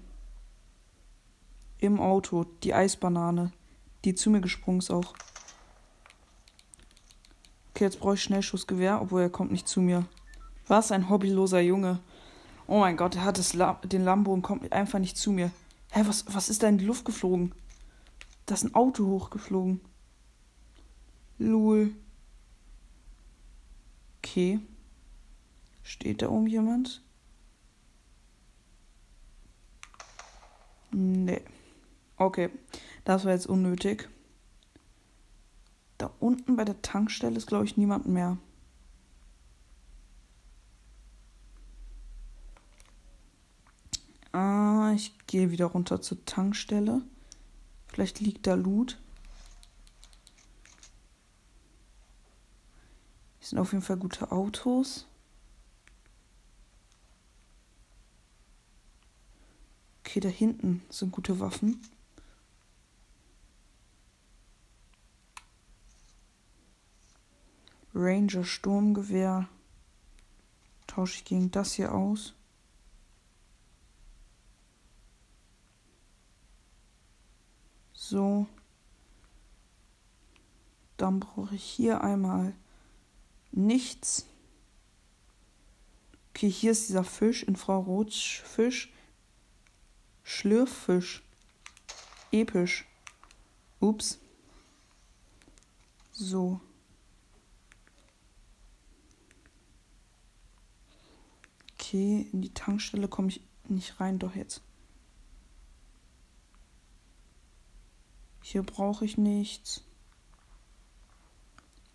Im 1.77 2.01
Auto. 2.01 2.43
Die 2.63 2.74
Eisbanane. 2.74 3.53
Die 4.03 4.13
zu 4.13 4.29
mir 4.29 4.41
gesprungen 4.41 4.79
ist 4.79 4.91
auch. 4.91 5.13
Okay, 7.69 7.86
jetzt 7.86 8.01
brauche 8.01 8.15
ich 8.15 8.24
Schnellschussgewehr, 8.24 9.01
obwohl 9.01 9.22
er 9.22 9.29
kommt 9.29 9.53
nicht 9.53 9.69
zu 9.69 9.79
mir. 9.79 10.05
Was 10.67 10.91
ein 10.91 11.07
hobbyloser 11.07 11.62
Junge. 11.62 12.01
Oh 12.67 12.79
mein 12.79 12.98
Gott, 12.98 13.15
er 13.15 13.24
hat 13.24 13.38
das 13.38 13.53
La 13.53 13.75
den 13.86 14.03
Lambo 14.03 14.34
und 14.34 14.41
kommt 14.41 14.69
einfach 14.74 15.00
nicht 15.00 15.15
zu 15.15 15.31
mir. 15.31 15.50
Hä, 15.92 16.01
was, 16.03 16.25
was 16.35 16.50
ist 16.50 16.61
da 16.61 16.68
in 16.68 16.77
die 16.77 16.85
Luft 16.85 17.05
geflogen? 17.05 17.55
Da 18.48 18.55
ist 18.55 18.66
ein 18.66 18.75
Auto 18.75 19.05
hochgeflogen. 19.05 19.79
Lul. 21.37 21.96
Okay. 24.18 24.59
Steht 25.83 26.22
da 26.22 26.27
oben 26.27 26.48
jemand? 26.48 27.04
Nee. 30.98 31.42
Okay, 32.16 32.50
das 33.03 33.25
war 33.25 33.34
jetzt 33.34 33.48
unnötig. 33.48 34.08
Da 35.98 36.10
unten 36.22 36.55
bei 36.55 36.64
der 36.64 36.81
Tankstelle 36.81 37.36
ist, 37.36 37.48
glaube 37.48 37.66
ich, 37.66 37.75
niemand 37.75 38.08
mehr. 38.08 38.38
Ah, 44.31 44.94
ich 44.96 45.18
gehe 45.27 45.51
wieder 45.51 45.66
runter 45.66 46.01
zur 46.01 46.24
Tankstelle. 46.24 47.01
Vielleicht 47.88 48.22
liegt 48.22 48.48
da 48.48 48.53
Loot. 48.53 48.98
Hier 53.40 53.48
sind 53.50 53.60
auf 53.60 53.74
jeden 53.74 53.84
Fall 53.84 53.98
gute 53.98 54.31
Autos. 54.31 55.08
Okay, 60.16 60.22
da 60.22 60.30
hinten 60.30 60.82
sind 60.90 61.12
gute 61.12 61.42
Waffen. 61.42 61.82
Ranger 67.94 68.46
Sturmgewehr 68.46 69.50
tausche 70.88 71.16
ich 71.16 71.25
gegen 71.25 71.51
das 71.51 71.74
hier 71.74 71.94
aus. 71.94 72.34
So. 77.92 78.48
Dann 80.96 81.20
brauche 81.20 81.56
ich 81.56 81.64
hier 81.66 82.00
einmal 82.00 82.56
nichts. 83.51 84.28
Okay, 86.30 86.50
hier 86.50 86.72
ist 86.72 86.88
dieser 86.88 87.04
Fisch, 87.04 87.44
Infrarotfisch. 87.44 88.95
Schlürffisch. 90.25 91.24
Episch. 92.31 92.85
Ups. 93.79 94.18
So. 96.11 96.59
Okay, 101.74 102.27
in 102.33 102.42
die 102.42 102.53
Tankstelle 102.53 103.07
komme 103.07 103.27
ich 103.29 103.42
nicht 103.66 104.00
rein, 104.00 104.18
doch 104.18 104.35
jetzt. 104.35 104.61
Hier 108.42 108.64
brauche 108.64 109.05
ich 109.05 109.18
nichts. 109.18 109.83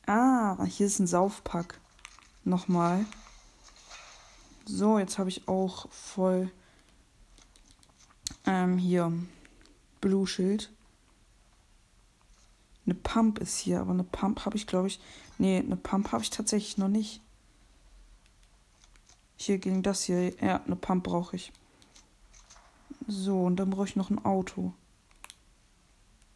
Ah, 0.07 0.65
hier 0.65 0.87
ist 0.87 1.01
ein 1.01 1.09
Saufpack. 1.09 1.81
Nochmal. 2.45 3.05
So, 4.67 5.01
jetzt 5.01 5.19
habe 5.19 5.29
ich 5.29 5.49
auch 5.49 5.91
voll 5.91 6.53
ähm, 8.51 8.79
hier 8.79 9.13
Blue 10.01 10.27
Schild. 10.27 10.73
Eine 12.85 12.97
Pump 12.97 13.39
ist 13.39 13.59
hier, 13.59 13.81
aber 13.81 13.93
eine 13.93 14.03
Pump 14.03 14.45
habe 14.45 14.57
ich, 14.57 14.67
glaube 14.67 14.89
ich. 14.89 15.01
Nee, 15.39 15.59
eine 15.59 15.77
Pump 15.77 16.11
habe 16.11 16.25
ich 16.25 16.31
tatsächlich 16.31 16.77
noch 16.77 16.89
nicht. 16.89 17.21
Hier 19.37 19.59
gegen 19.59 19.83
das 19.83 20.03
hier. 20.03 20.35
Ja, 20.41 20.63
eine 20.65 20.75
Pump 20.75 21.05
brauche 21.05 21.37
ich. 21.37 21.53
So, 23.07 23.45
und 23.45 23.57
dann 23.57 23.71
brauche 23.71 23.87
ich 23.87 23.97
noch 23.97 24.11
ein 24.11 24.25
Auto. 24.25 24.73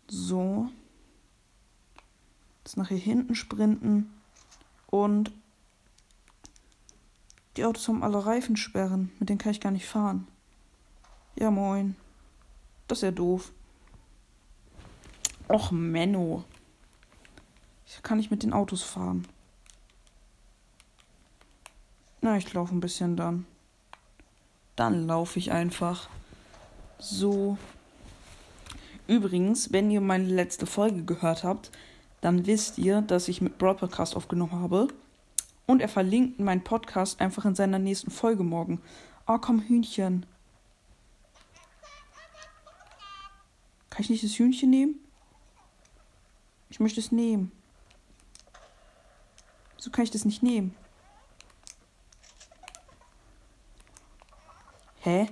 So. 0.07 0.69
Jetzt 2.63 2.77
nach 2.77 2.89
hier 2.89 2.99
hinten 2.99 3.35
sprinten. 3.35 4.15
Und 4.87 5.33
die 7.57 7.65
Autos 7.65 7.89
haben 7.89 8.05
alle 8.05 8.25
Reifensperren. 8.25 9.11
Mit 9.19 9.29
denen 9.29 9.39
kann 9.39 9.53
ich 9.53 9.61
gar 9.61 9.73
nicht 9.73 9.87
fahren. 9.87 10.29
Ja, 11.37 11.51
moin. 11.51 11.97
Das 12.89 12.99
ist 12.99 13.03
ja 13.03 13.11
doof. 13.11 13.53
Och, 15.49 15.71
Menno. 15.71 16.45
Ich 17.87 18.03
kann 18.03 18.19
nicht 18.19 18.31
mit 18.31 18.43
den 18.43 18.53
Autos 18.53 18.83
fahren. 18.83 19.27
Na, 22.21 22.37
ich 22.37 22.53
laufe 22.55 22.75
ein 22.75 22.81
bisschen 22.81 23.17
dann. 23.17 23.47
Dann 24.77 25.07
laufe 25.07 25.39
ich 25.39 25.53
einfach. 25.53 26.09
So. 26.99 27.59
Übrigens, 29.07 29.73
wenn 29.73 29.91
ihr 29.91 30.01
meine 30.01 30.25
letzte 30.25 30.67
Folge 30.67 31.05
gehört 31.05 31.45
habt, 31.45 31.71
dann 32.23 32.47
wisst 32.47 32.79
ihr, 32.79 33.03
dass 33.03 33.29
ich 33.29 33.43
mit 33.43 33.59
Broad 33.59 33.79
Podcast 33.79 34.17
aufgenommen 34.17 34.53
habe. 34.53 34.89
Und 35.67 35.81
er 35.81 35.89
verlinkt 35.89 36.41
meinen 36.41 36.65
Podcast 36.65 37.21
einfach 37.21 37.45
in 37.45 37.55
seiner 37.55 37.79
nächsten 37.79 38.11
Folge 38.11 38.43
morgen. 38.43 38.81
Oh, 39.27 39.39
komm, 39.39 39.61
Hühnchen. 39.61 40.25
Kann 43.95 44.03
ich 44.03 44.11
nicht 44.11 44.25
das 44.25 44.33
Hühnchen 44.33 44.71
nehmen? 44.71 44.99
Ich 46.69 46.81
möchte 46.81 46.99
es 46.99 47.13
nehmen. 47.13 47.53
Wieso 49.77 49.93
kann 49.93 50.03
ich 50.03 50.11
das 50.11 50.25
nicht 50.25 50.43
nehmen? 50.43 50.75
Hä? 54.99 55.31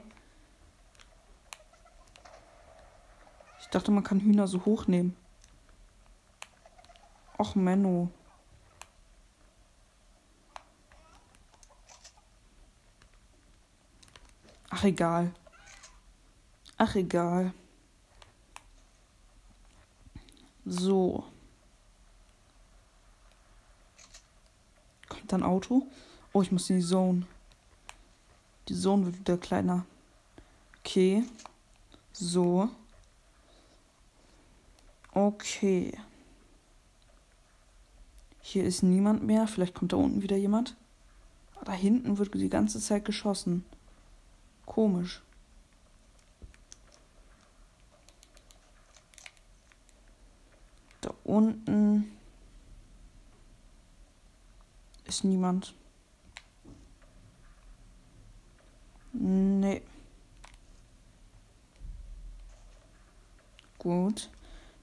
Ich 3.58 3.66
dachte, 3.66 3.90
man 3.90 4.04
kann 4.04 4.20
Hühner 4.20 4.46
so 4.46 4.64
hochnehmen. 4.64 5.16
Och, 7.36 7.56
Menno. 7.56 8.12
Ach, 14.70 14.84
egal. 14.84 15.34
Ach, 16.76 16.94
egal. 16.94 17.52
So. 20.64 21.24
Kommt 25.08 25.34
ein 25.34 25.42
Auto? 25.42 25.86
Oh, 26.32 26.42
ich 26.42 26.52
muss 26.52 26.70
in 26.70 26.76
die 26.80 26.86
Zone. 26.86 27.26
Die 28.68 28.74
Zone 28.74 29.06
wird 29.06 29.18
wieder 29.18 29.36
kleiner. 29.36 29.84
Okay. 30.80 31.24
So. 32.12 32.68
Okay. 35.12 35.98
Hier 38.40 38.64
ist 38.64 38.82
niemand 38.82 39.22
mehr. 39.22 39.46
Vielleicht 39.46 39.74
kommt 39.74 39.92
da 39.92 39.96
unten 39.96 40.22
wieder 40.22 40.36
jemand. 40.36 40.76
Da 41.64 41.72
hinten 41.72 42.18
wird 42.18 42.34
die 42.34 42.48
ganze 42.48 42.80
Zeit 42.80 43.04
geschossen. 43.04 43.64
Komisch. 44.66 45.22
Da 51.00 51.14
unten 51.32 52.12
ist 55.04 55.24
niemand. 55.24 55.74
Nee. 59.14 59.82
Gut. 63.78 64.30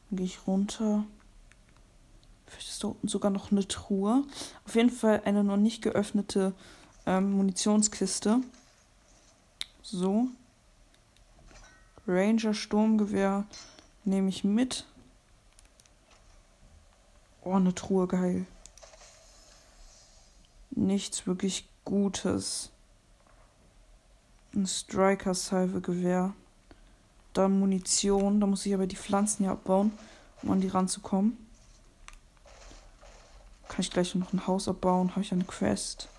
Dann 0.10 0.18
gehe 0.18 0.26
ich 0.26 0.48
runter. 0.48 1.06
Vielleicht 2.48 2.70
ist 2.70 2.84
da 2.84 2.88
unten 2.88 3.08
sogar 3.08 3.30
noch 3.30 3.52
eine 3.52 3.68
Truhe. 3.68 4.24
Auf 4.66 4.74
jeden 4.76 4.90
Fall 4.90 5.22
eine 5.26 5.44
noch 5.44 5.58
nicht 5.58 5.84
geöffnete 5.84 6.54
ähm, 7.06 7.34
Munitionskiste. 7.34 8.42
So. 9.84 10.30
Ranger 12.08 12.56
Sturmgewehr 12.56 13.46
nehme 14.04 14.30
ich 14.30 14.44
mit. 14.44 14.88
Oh, 17.44 17.54
eine 17.54 17.74
Truhe, 17.74 18.08
geil. 18.08 18.46
Nichts 20.72 21.26
wirklich 21.26 21.70
Gutes. 21.86 22.72
Ein 24.54 24.68
Striker-Salve-Gewehr. 24.68 26.34
Dann 27.34 27.60
Munition. 27.60 28.40
Da 28.40 28.48
muss 28.48 28.66
ich 28.66 28.74
aber 28.74 28.88
die 28.88 28.96
Pflanzen 28.96 29.44
hier 29.44 29.52
abbauen, 29.52 29.92
um 30.42 30.52
an 30.52 30.62
die 30.62 30.68
ranzukommen. 30.68 31.38
Kann 33.68 33.82
ich 33.82 33.92
gleich 33.92 34.16
noch 34.16 34.34
ein 34.34 34.48
Haus 34.48 34.68
abbauen? 34.68 35.12
Habe 35.12 35.22
ich 35.22 35.32
eine 35.32 35.46
Quest? 35.46 36.10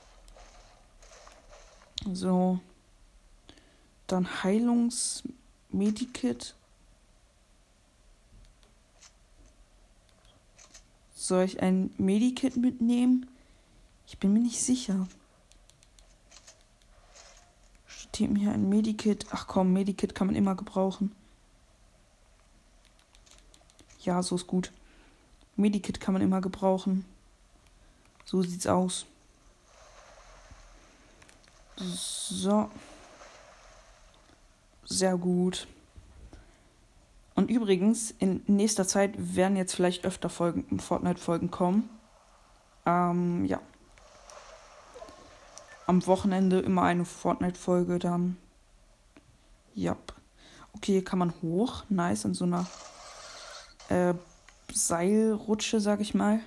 So. 2.13 2.61
Dann 4.07 4.43
Heilungsmedikit. 4.43 6.55
Soll 11.31 11.45
ich 11.45 11.63
ein 11.63 11.95
Medikit 11.97 12.57
mitnehmen? 12.57 13.31
Ich 14.05 14.19
bin 14.19 14.33
mir 14.33 14.41
nicht 14.41 14.61
sicher. 14.61 15.07
Steht 17.87 18.33
mir 18.33 18.41
hier 18.41 18.51
ein 18.51 18.69
Medikit. 18.69 19.27
Ach 19.31 19.47
komm, 19.47 19.73
Medikit 19.73 20.17
kann 20.17 20.27
man 20.27 20.35
immer 20.35 20.57
gebrauchen. 20.57 21.15
Ja, 24.01 24.25
so 24.25 24.35
ist 24.35 24.49
gut. 24.49 24.73
Medikit 25.55 26.01
kann 26.01 26.15
man 26.15 26.23
immer 26.23 26.41
gebrauchen. 26.41 27.05
So 28.25 28.43
sieht's 28.43 28.67
aus. 28.67 29.07
So. 31.77 32.69
Sehr 34.85 35.17
gut. 35.17 35.69
Und 37.41 37.51
übrigens, 37.51 38.11
in 38.11 38.43
nächster 38.49 38.87
Zeit 38.87 39.15
werden 39.17 39.57
jetzt 39.57 39.75
vielleicht 39.75 40.05
öfter 40.05 40.29
Folgen, 40.29 40.79
Fortnite-Folgen 40.79 41.51
kommen. 41.51 41.89
Ähm, 42.85 43.47
ja. 43.47 43.63
Am 45.87 46.07
Wochenende 46.07 46.61
immer 46.61 46.83
eine 46.83 47.07
Fortnite-Folge 47.07 47.99
dann. 47.99 48.37
Ja. 49.73 49.97
Okay, 50.75 50.93
hier 50.93 51.05
kann 51.05 51.19
man 51.19 51.33
hoch. 51.41 51.85
Nice, 51.89 52.27
an 52.27 52.35
so 52.35 52.45
einer 52.45 52.67
äh, 53.89 54.13
Seilrutsche, 54.71 55.81
sag 55.81 56.03
ich 56.03 56.13
mal. 56.13 56.41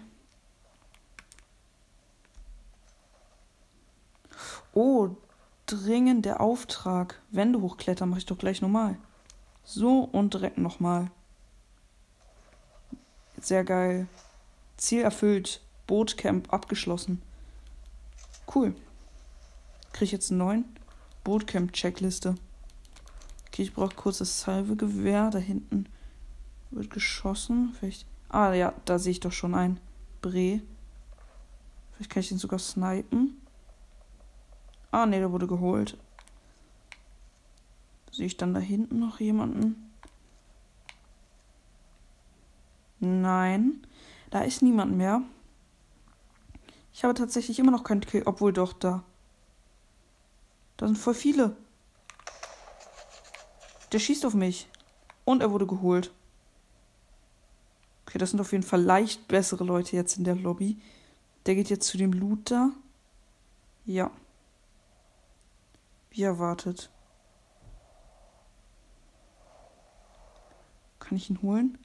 Oh, 4.76 5.10
dringend 5.66 6.24
der 6.26 6.40
Auftrag. 6.40 7.20
Wände 7.32 7.62
hochklettern 7.62 8.10
mache 8.10 8.20
ich 8.20 8.28
doch 8.28 8.38
gleich 8.38 8.62
nochmal. 8.62 8.96
So 9.64 10.02
und 10.12 10.34
direkt 10.34 10.58
nochmal. 10.58 11.10
Sehr 13.40 13.64
geil. 13.64 14.08
Ziel 14.78 15.02
erfüllt. 15.02 15.62
Bootcamp 15.88 16.52
abgeschlossen. 16.54 17.22
Cool. 18.54 18.76
Kriege 19.92 20.06
ich 20.06 20.12
jetzt 20.12 20.32
einen 20.32 20.40
neuen 20.40 20.66
Bootcamp-Checkliste. 21.24 22.36
Okay, 23.48 23.64
ich 23.64 23.74
brauche 23.74 23.96
kurzes 23.96 24.42
Salvegewehr. 24.42 25.30
Da 25.30 25.40
hinten 25.40 25.88
wird 26.72 26.90
geschossen. 26.90 27.76
Vielleicht. 27.80 28.06
Ah 28.30 28.54
ja, 28.54 28.74
da 28.86 28.98
sehe 28.98 29.12
ich 29.12 29.20
doch 29.20 29.32
schon 29.32 29.56
ein. 29.56 29.80
Bre. 30.22 30.62
Vielleicht 31.94 32.12
kann 32.12 32.22
ich 32.22 32.30
den 32.30 32.40
sogar 32.40 32.60
snipen. 32.60 33.42
Ah, 34.92 35.06
ne, 35.06 35.20
der 35.20 35.32
wurde 35.32 35.48
geholt. 35.48 35.98
Sehe 38.14 38.28
ich 38.28 38.38
dann 38.38 38.54
da 38.54 38.60
hinten 38.60 39.00
noch 39.00 39.20
jemanden? 39.20 39.92
Nein, 43.00 43.88
da 44.30 44.42
ist 44.42 44.62
niemand 44.62 44.96
mehr. 44.96 45.24
Ich 46.94 47.04
habe 47.04 47.16
tatsächlich 47.16 47.58
immer 47.58 47.72
noch 47.72 47.84
keinen 47.84 48.02
Kill, 48.02 48.22
obwohl 48.26 48.54
doch 48.54 48.72
da. 48.72 49.04
Da 50.78 50.86
sind 50.86 50.98
voll 50.98 51.16
viele. 51.16 51.58
Der 53.92 53.98
schießt 53.98 54.28
auf 54.28 54.36
mich. 54.36 54.70
Und 55.26 55.42
er 55.42 55.50
wurde 55.50 55.66
geholt. 55.66 56.14
Okay, 58.06 58.20
das 58.20 58.30
sind 58.30 58.42
auf 58.42 58.52
jeden 58.52 58.64
Fall 58.64 58.84
leicht 58.84 59.28
bessere 59.28 59.64
Leute 59.64 59.96
jetzt 59.96 60.18
in 60.18 60.24
der 60.24 60.36
Lobby. 60.36 60.80
Der 61.48 61.56
geht 61.56 61.72
jetzt 61.72 61.88
zu 61.88 61.98
dem 61.98 62.14
Looter. 62.14 62.70
Ja. 63.86 64.12
Wie 66.12 66.22
erwartet. 66.22 66.92
Kann 71.04 71.18
ich 71.18 71.30
ihn 71.30 71.42
holen? 71.42 71.78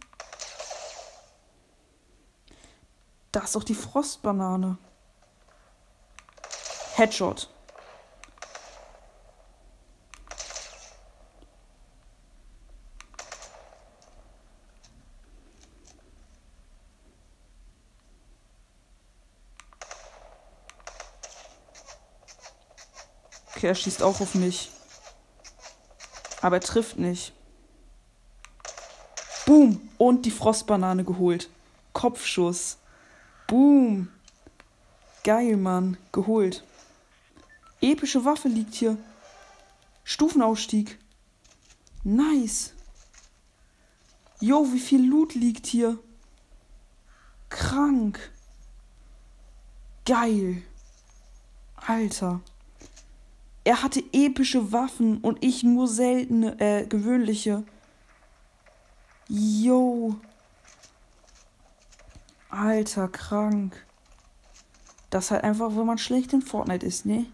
Da 3.32 3.40
ist 3.40 3.56
doch 3.56 3.64
die 3.64 3.74
Frostbanane. 3.74 4.78
Headshot. 6.94 7.50
Okay, 23.54 23.66
er 23.66 23.74
schießt 23.74 24.04
auch 24.04 24.20
auf 24.20 24.36
mich. 24.36 24.70
Aber 26.40 26.56
er 26.56 26.60
trifft 26.60 26.98
nicht. 26.98 27.32
Boom. 29.48 29.80
Und 29.96 30.26
die 30.26 30.30
Frostbanane 30.30 31.04
geholt. 31.04 31.48
Kopfschuss. 31.94 32.76
Boom. 33.46 34.08
Geil, 35.24 35.56
Mann. 35.56 35.96
Geholt. 36.12 36.64
Epische 37.80 38.26
Waffe 38.26 38.48
liegt 38.48 38.74
hier. 38.74 38.98
Stufenausstieg. 40.04 40.98
Nice. 42.04 42.74
Jo, 44.38 44.70
wie 44.70 44.80
viel 44.80 45.08
Loot 45.08 45.34
liegt 45.34 45.66
hier. 45.66 45.98
Krank. 47.48 48.30
Geil. 50.04 50.60
Alter. 51.74 52.42
Er 53.64 53.82
hatte 53.82 54.04
epische 54.12 54.72
Waffen 54.72 55.18
und 55.22 55.42
ich 55.42 55.62
nur 55.62 55.88
seltene, 55.88 56.60
äh, 56.60 56.86
gewöhnliche. 56.86 57.64
Yo. 59.28 60.16
Alter, 62.48 63.08
krank. 63.08 63.84
Das 65.10 65.30
halt 65.30 65.44
einfach, 65.44 65.76
wenn 65.76 65.84
man 65.84 65.98
schlecht 65.98 66.32
in 66.32 66.40
Fortnite 66.40 66.86
ist, 66.86 67.04
ne? 67.04 67.26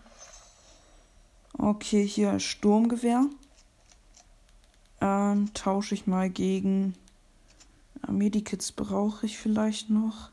Okay, 1.57 2.04
hier 2.04 2.40
Sturmgewehr. 2.40 3.26
Ähm, 5.00 5.54
tausche 5.54 5.94
ich 5.94 6.09
mal 6.09 6.30
gegen 6.30 6.94
äh, 8.07 8.11
Medikits 8.11 8.72
brauche 8.72 9.26
ich 9.26 9.38
vielleicht 9.38 9.88
noch. 9.88 10.30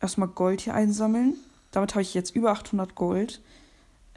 Erstmal 0.00 0.28
Gold 0.28 0.60
hier 0.60 0.74
einsammeln. 0.74 1.34
Damit 1.72 1.94
habe 1.94 2.02
ich 2.02 2.14
jetzt 2.14 2.36
über 2.36 2.52
800 2.52 2.94
Gold. 2.94 3.40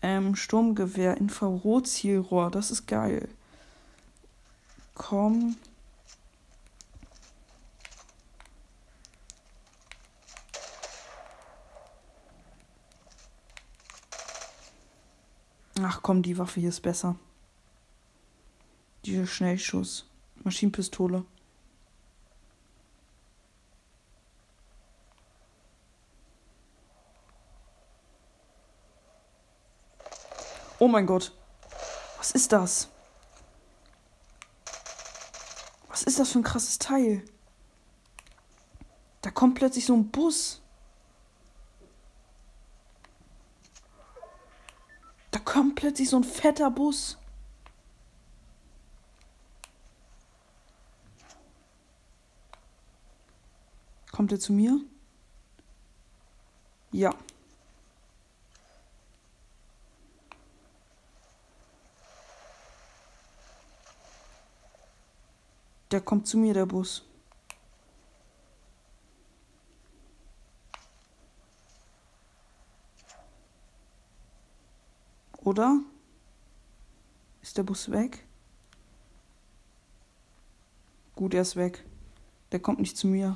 Ähm, 0.04 0.36
Sturmgewehr, 0.36 1.18
Infrarotzielrohr, 1.18 2.52
das 2.52 2.70
ist 2.70 2.88
geil. 2.88 3.28
Komm. 4.94 5.56
Ach 15.92 16.04
komm, 16.04 16.22
die 16.22 16.38
Waffe 16.38 16.60
hier 16.60 16.70
ist 16.70 16.82
besser. 16.82 17.16
Dieser 19.06 19.26
Schnellschuss. 19.26 20.08
Maschinenpistole. 20.44 21.26
Oh 30.78 30.88
mein 30.88 31.08
Gott. 31.08 31.36
Was 32.20 32.34
ist 32.34 32.52
das? 32.52 32.90
Was 35.88 36.04
ist 36.04 36.20
das 36.20 36.32
für 36.32 36.38
ein 36.38 36.44
krasses 36.44 36.78
Teil? 36.78 37.26
Da 39.24 39.32
kommt 39.32 39.56
plötzlich 39.56 39.88
so 39.88 39.96
ein 39.96 40.12
Bus. 40.12 40.62
Da 45.32 45.40
kommt 45.40 45.76
plötzlich 45.76 46.10
so 46.10 46.18
ein 46.18 46.24
fetter 46.24 46.72
Bus. 46.72 47.18
Kommt 54.12 54.32
er 54.32 54.40
zu 54.40 54.52
mir? 54.52 54.82
Ja. 56.92 57.14
Der 65.92 66.02
kommt 66.02 66.28
zu 66.28 66.38
mir, 66.38 66.54
der 66.54 66.66
Bus. 66.66 67.09
Oder? 75.50 75.80
Ist 77.42 77.58
der 77.58 77.64
Bus 77.64 77.90
weg? 77.90 78.24
Gut, 81.16 81.34
er 81.34 81.42
ist 81.42 81.56
weg. 81.56 81.84
Der 82.52 82.60
kommt 82.60 82.80
nicht 82.80 82.96
zu 82.96 83.08
mir. 83.08 83.36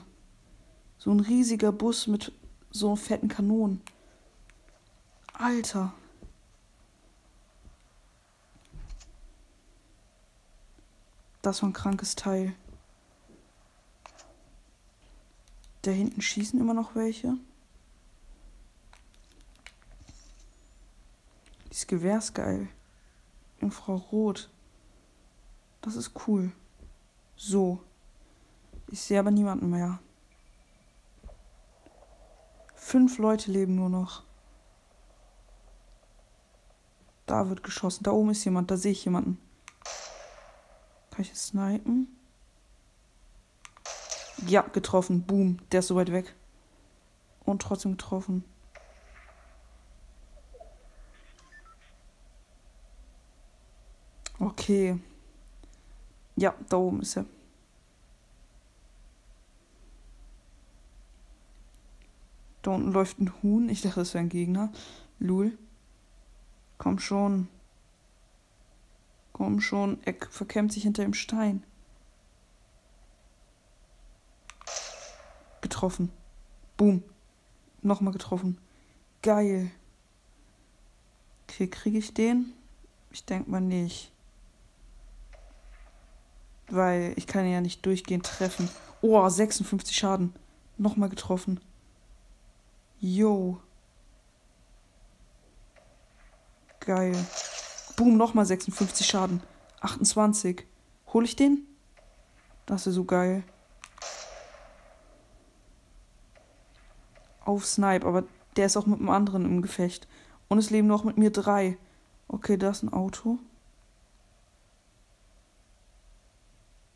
So 0.99 1.09
ein 1.09 1.21
riesiger 1.21 1.71
Bus 1.71 2.05
mit 2.05 2.31
so 2.69 2.95
fetten 2.95 3.29
Kanonen. 3.29 3.81
Alter. 5.33 5.91
Das 11.41 11.63
war 11.63 11.69
ein 11.69 11.73
krankes 11.73 12.13
Teil. 12.13 12.53
Da 15.81 15.89
hinten 15.89 16.21
schießen 16.21 16.59
immer 16.59 16.75
noch 16.75 16.93
welche. 16.93 17.39
Dieses 21.73 21.87
Gewehr 21.87 22.19
ist 22.19 22.35
geil. 22.35 22.67
Infrarot. 23.57 24.51
Das 25.81 25.95
ist 25.95 26.11
cool. 26.27 26.51
So. 27.35 27.79
Ich 28.91 29.01
sehe 29.01 29.17
aber 29.17 29.31
niemanden 29.31 29.71
mehr. 29.71 29.97
Fünf 32.75 33.17
Leute 33.17 33.51
leben 33.51 33.73
nur 33.73 33.89
noch. 33.89 34.21
Da 37.25 37.49
wird 37.49 37.63
geschossen. 37.63 38.03
Da 38.03 38.11
oben 38.11 38.29
ist 38.29 38.45
jemand. 38.45 38.69
Da 38.69 38.77
sehe 38.77 38.91
ich 38.91 39.03
jemanden. 39.03 39.39
Kann 41.09 41.21
ich 41.21 41.31
es 41.31 41.47
snipen? 41.47 42.07
Ja, 44.45 44.61
getroffen. 44.61 45.23
Boom. 45.23 45.57
Der 45.71 45.79
ist 45.79 45.87
so 45.87 45.95
weit 45.95 46.11
weg. 46.11 46.35
Und 47.45 47.63
trotzdem 47.63 47.93
getroffen. 47.93 48.43
Okay. 54.63 54.97
Ja, 56.37 56.55
da 56.69 56.77
oben 56.77 57.01
ist 57.01 57.17
er. 57.17 57.25
Da 62.61 62.71
unten 62.71 62.93
läuft 62.93 63.19
ein 63.19 63.33
Huhn. 63.43 63.67
Ich 63.67 63.81
dachte, 63.81 63.99
das 63.99 64.13
wäre 64.13 64.23
ein 64.23 64.29
Gegner. 64.29 64.71
Lul. 65.19 65.57
Komm 66.77 66.97
schon. 66.99 67.49
Komm 69.33 69.59
schon, 69.59 70.01
er 70.05 70.15
verkämmt 70.29 70.71
sich 70.71 70.83
hinter 70.83 71.03
dem 71.03 71.13
Stein. 71.13 71.65
Getroffen. 75.59 76.09
Boom. 76.77 77.03
Nochmal 77.81 78.13
getroffen. 78.13 78.57
Geil. 79.23 79.71
Okay, 81.49 81.67
kriege 81.67 81.97
ich 81.97 82.13
den? 82.13 82.53
Ich 83.11 83.25
denke 83.25 83.51
mal 83.51 83.59
nicht. 83.59 84.12
Weil 86.69 87.13
ich 87.15 87.27
kann 87.27 87.49
ja 87.49 87.61
nicht 87.61 87.85
durchgehend 87.85 88.25
treffen. 88.25 88.69
Oh, 89.01 89.27
56 89.27 89.95
Schaden. 89.95 90.33
Nochmal 90.77 91.09
getroffen. 91.09 91.59
Yo. 92.99 93.59
Geil. 96.79 97.15
Boom, 97.95 98.17
nochmal 98.17 98.45
56 98.45 99.05
Schaden. 99.05 99.43
28. 99.81 100.65
Hol 101.13 101.25
ich 101.25 101.35
den? 101.35 101.67
Das 102.65 102.87
ist 102.87 102.95
so 102.95 103.03
geil. 103.03 103.43
Auf 107.45 107.65
Snipe, 107.65 108.07
aber 108.07 108.23
der 108.55 108.67
ist 108.67 108.77
auch 108.77 108.85
mit 108.85 108.99
einem 108.99 109.09
anderen 109.09 109.45
im 109.45 109.61
Gefecht. 109.61 110.07
Und 110.47 110.57
es 110.57 110.69
leben 110.69 110.87
noch 110.87 111.03
mit 111.03 111.17
mir 111.17 111.31
drei. 111.31 111.77
Okay, 112.27 112.57
da 112.57 112.69
ist 112.69 112.83
ein 112.83 112.93
Auto. 112.93 113.37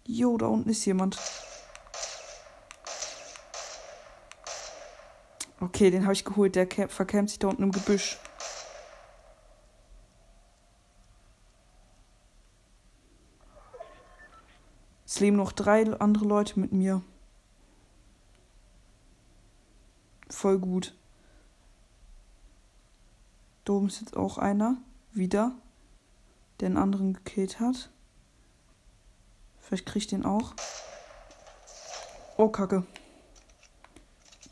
Jo, 0.10 0.38
da 0.38 0.48
unten 0.48 0.70
ist 0.70 0.86
jemand. 0.86 1.20
Okay, 5.60 5.92
den 5.92 6.04
habe 6.04 6.14
ich 6.14 6.24
geholt. 6.24 6.56
Der 6.56 6.66
verkämmt 6.88 7.30
sich 7.30 7.40
da 7.40 7.50
unten 7.50 7.64
im 7.64 7.74
Gebüsch. 7.74 8.18
Es 15.06 15.20
leben 15.20 15.36
noch 15.36 15.52
drei 15.52 15.84
andere 16.00 16.26
Leute 16.26 16.58
mit 16.58 16.72
mir. 16.72 17.02
Voll 20.30 20.58
gut. 20.58 20.96
Da 23.66 23.74
oben 23.74 23.88
ist 23.88 24.00
jetzt 24.00 24.16
auch 24.16 24.38
einer. 24.38 24.78
Wieder. 25.12 25.52
Der 26.62 26.68
einen 26.68 26.78
anderen 26.78 27.14
gekillt 27.14 27.60
hat. 27.60 27.92
Vielleicht 29.68 29.86
kriege 29.86 30.00
ich 30.00 30.08
den 30.08 30.24
auch. 30.24 30.54
Oh, 32.38 32.48
Kacke. 32.48 32.84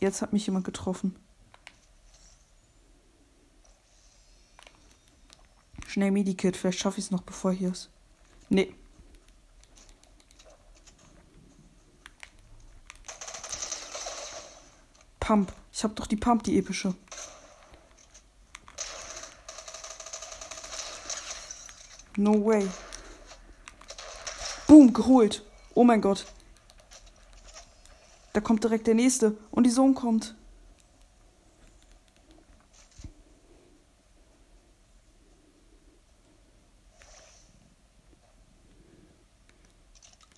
Jetzt 0.02 0.22
hat 0.22 0.34
mich 0.34 0.46
jemand 0.46 0.66
getroffen. 0.66 1.16
Schnell 5.88 6.12
Medikit. 6.12 6.58
Vielleicht 6.58 6.80
schaffe 6.80 7.00
ich 7.00 7.06
es 7.06 7.12
noch, 7.12 7.22
bevor 7.22 7.54
hier 7.54 7.72
ist. 7.72 7.90
Nee. 8.50 8.76
Pump. 15.22 15.54
Ich 15.72 15.82
hab 15.86 15.96
doch 15.96 16.08
die 16.08 16.18
Pump, 16.18 16.44
die 16.44 16.58
epische. 16.58 16.94
No 22.18 22.34
way. 22.46 22.70
Boom, 24.86 24.94
geholt. 24.94 25.44
Oh 25.74 25.84
mein 25.84 26.00
Gott. 26.00 26.26
Da 28.34 28.40
kommt 28.40 28.64
direkt 28.64 28.86
der 28.86 28.94
nächste. 28.94 29.36
Und 29.50 29.64
die 29.64 29.72
Sohn 29.72 29.96
kommt. 29.96 30.36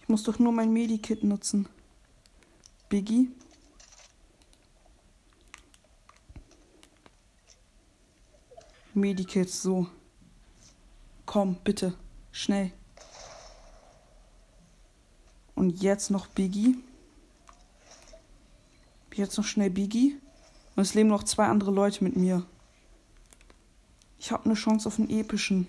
Ich 0.01 0.07
muss 0.07 0.23
doch 0.23 0.39
nur 0.39 0.53
mein 0.53 0.71
Medikit 0.71 1.25
nutzen. 1.25 1.67
Biggie. 2.87 3.29
Medikits, 8.93 9.61
so. 9.61 9.87
Komm, 11.25 11.57
bitte. 11.65 11.97
Schnell. 12.31 12.71
Und 15.57 15.81
jetzt 15.81 16.11
noch 16.11 16.27
Biggie. 16.27 16.77
Jetzt 19.11 19.35
noch 19.37 19.43
schnell 19.43 19.71
Biggie. 19.71 20.15
Und 20.75 20.83
es 20.83 20.93
leben 20.93 21.09
noch 21.09 21.23
zwei 21.23 21.47
andere 21.47 21.71
Leute 21.71 22.03
mit 22.03 22.15
mir. 22.15 22.45
Ich 24.19 24.31
habe 24.31 24.45
eine 24.45 24.53
Chance 24.53 24.87
auf 24.87 24.99
einen 24.99 25.09
epischen. 25.09 25.67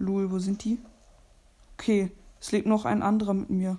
Lul, 0.00 0.32
wo 0.32 0.40
sind 0.40 0.64
die? 0.64 0.80
Okay, 1.78 2.10
es 2.40 2.50
lebt 2.50 2.66
noch 2.66 2.86
ein 2.86 3.02
anderer 3.02 3.34
mit 3.34 3.50
mir. 3.50 3.78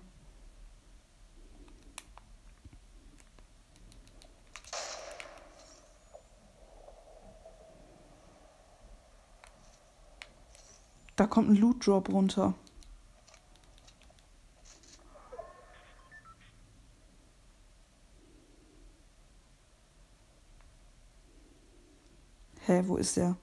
Da 11.15 11.27
kommt 11.27 11.49
ein 11.49 11.55
Loot 11.55 11.85
Drop 11.85 12.09
runter. 12.09 12.53
Hä, 22.65 22.83
wo 22.87 22.97
ist 22.97 23.17
er? 23.17 23.37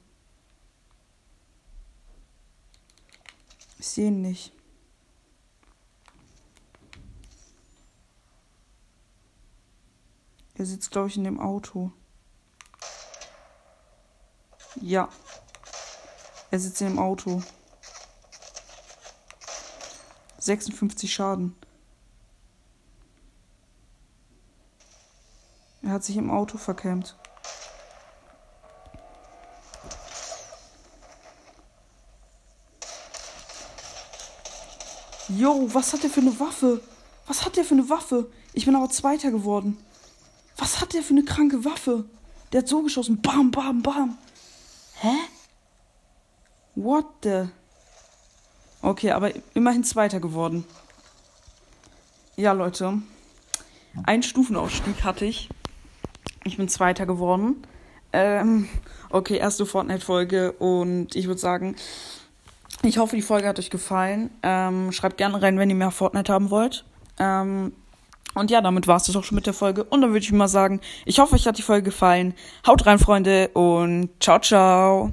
Ich 3.78 3.86
sehe 3.86 4.08
ihn 4.08 4.20
nicht. 4.20 4.52
Er 10.54 10.66
sitzt, 10.66 10.90
glaube 10.90 11.08
ich, 11.08 11.16
in 11.16 11.24
dem 11.24 11.40
Auto. 11.40 11.92
Ja. 14.80 15.08
Er 16.50 16.58
sitzt 16.58 16.80
in 16.80 16.88
dem 16.88 16.98
Auto. 16.98 17.42
56 20.42 21.12
Schaden. 21.12 21.54
Er 25.82 25.90
hat 25.90 26.04
sich 26.04 26.16
im 26.16 26.30
Auto 26.30 26.58
verkämmt. 26.58 27.16
Jo, 35.28 35.68
was 35.72 35.92
hat 35.92 36.02
der 36.02 36.10
für 36.10 36.20
eine 36.20 36.38
Waffe? 36.38 36.80
Was 37.26 37.44
hat 37.44 37.56
der 37.56 37.64
für 37.64 37.74
eine 37.74 37.88
Waffe? 37.88 38.30
Ich 38.52 38.64
bin 38.64 38.74
aber 38.74 38.90
Zweiter 38.90 39.30
geworden. 39.30 39.78
Was 40.56 40.80
hat 40.80 40.92
der 40.92 41.02
für 41.02 41.14
eine 41.14 41.24
kranke 41.24 41.64
Waffe? 41.64 42.04
Der 42.52 42.62
hat 42.62 42.68
so 42.68 42.82
geschossen. 42.82 43.22
Bam, 43.22 43.50
bam, 43.50 43.80
bam. 43.82 44.18
Hä? 44.94 45.16
What 46.74 47.06
the? 47.22 47.48
Okay, 48.82 49.12
aber 49.12 49.30
immerhin 49.54 49.84
Zweiter 49.84 50.20
geworden. 50.20 50.64
Ja, 52.36 52.52
Leute. 52.52 52.98
Ein 54.04 54.22
Stufenausstieg 54.22 55.04
hatte 55.04 55.24
ich. 55.24 55.48
Ich 56.44 56.56
bin 56.56 56.68
Zweiter 56.68 57.06
geworden. 57.06 57.64
Ähm, 58.12 58.68
okay, 59.10 59.36
erste 59.36 59.64
Fortnite-Folge 59.64 60.52
und 60.52 61.14
ich 61.14 61.26
würde 61.26 61.40
sagen, 61.40 61.76
ich 62.82 62.98
hoffe, 62.98 63.16
die 63.16 63.22
Folge 63.22 63.46
hat 63.46 63.58
euch 63.58 63.70
gefallen. 63.70 64.30
Ähm, 64.42 64.90
schreibt 64.92 65.16
gerne 65.16 65.40
rein, 65.40 65.58
wenn 65.58 65.70
ihr 65.70 65.76
mehr 65.76 65.92
Fortnite 65.92 66.32
haben 66.32 66.50
wollt. 66.50 66.84
Ähm, 67.18 67.72
und 68.34 68.50
ja, 68.50 68.60
damit 68.60 68.86
war 68.88 68.96
es 68.96 69.04
das 69.04 69.14
auch 69.14 69.24
schon 69.24 69.36
mit 69.36 69.46
der 69.46 69.54
Folge. 69.54 69.84
Und 69.84 70.00
dann 70.00 70.10
würde 70.10 70.24
ich 70.24 70.32
mal 70.32 70.48
sagen, 70.48 70.80
ich 71.04 71.20
hoffe, 71.20 71.34
euch 71.36 71.46
hat 71.46 71.58
die 71.58 71.62
Folge 71.62 71.84
gefallen. 71.84 72.34
Haut 72.66 72.84
rein, 72.86 72.98
Freunde, 72.98 73.48
und 73.54 74.10
ciao, 74.20 74.40
ciao. 74.40 75.12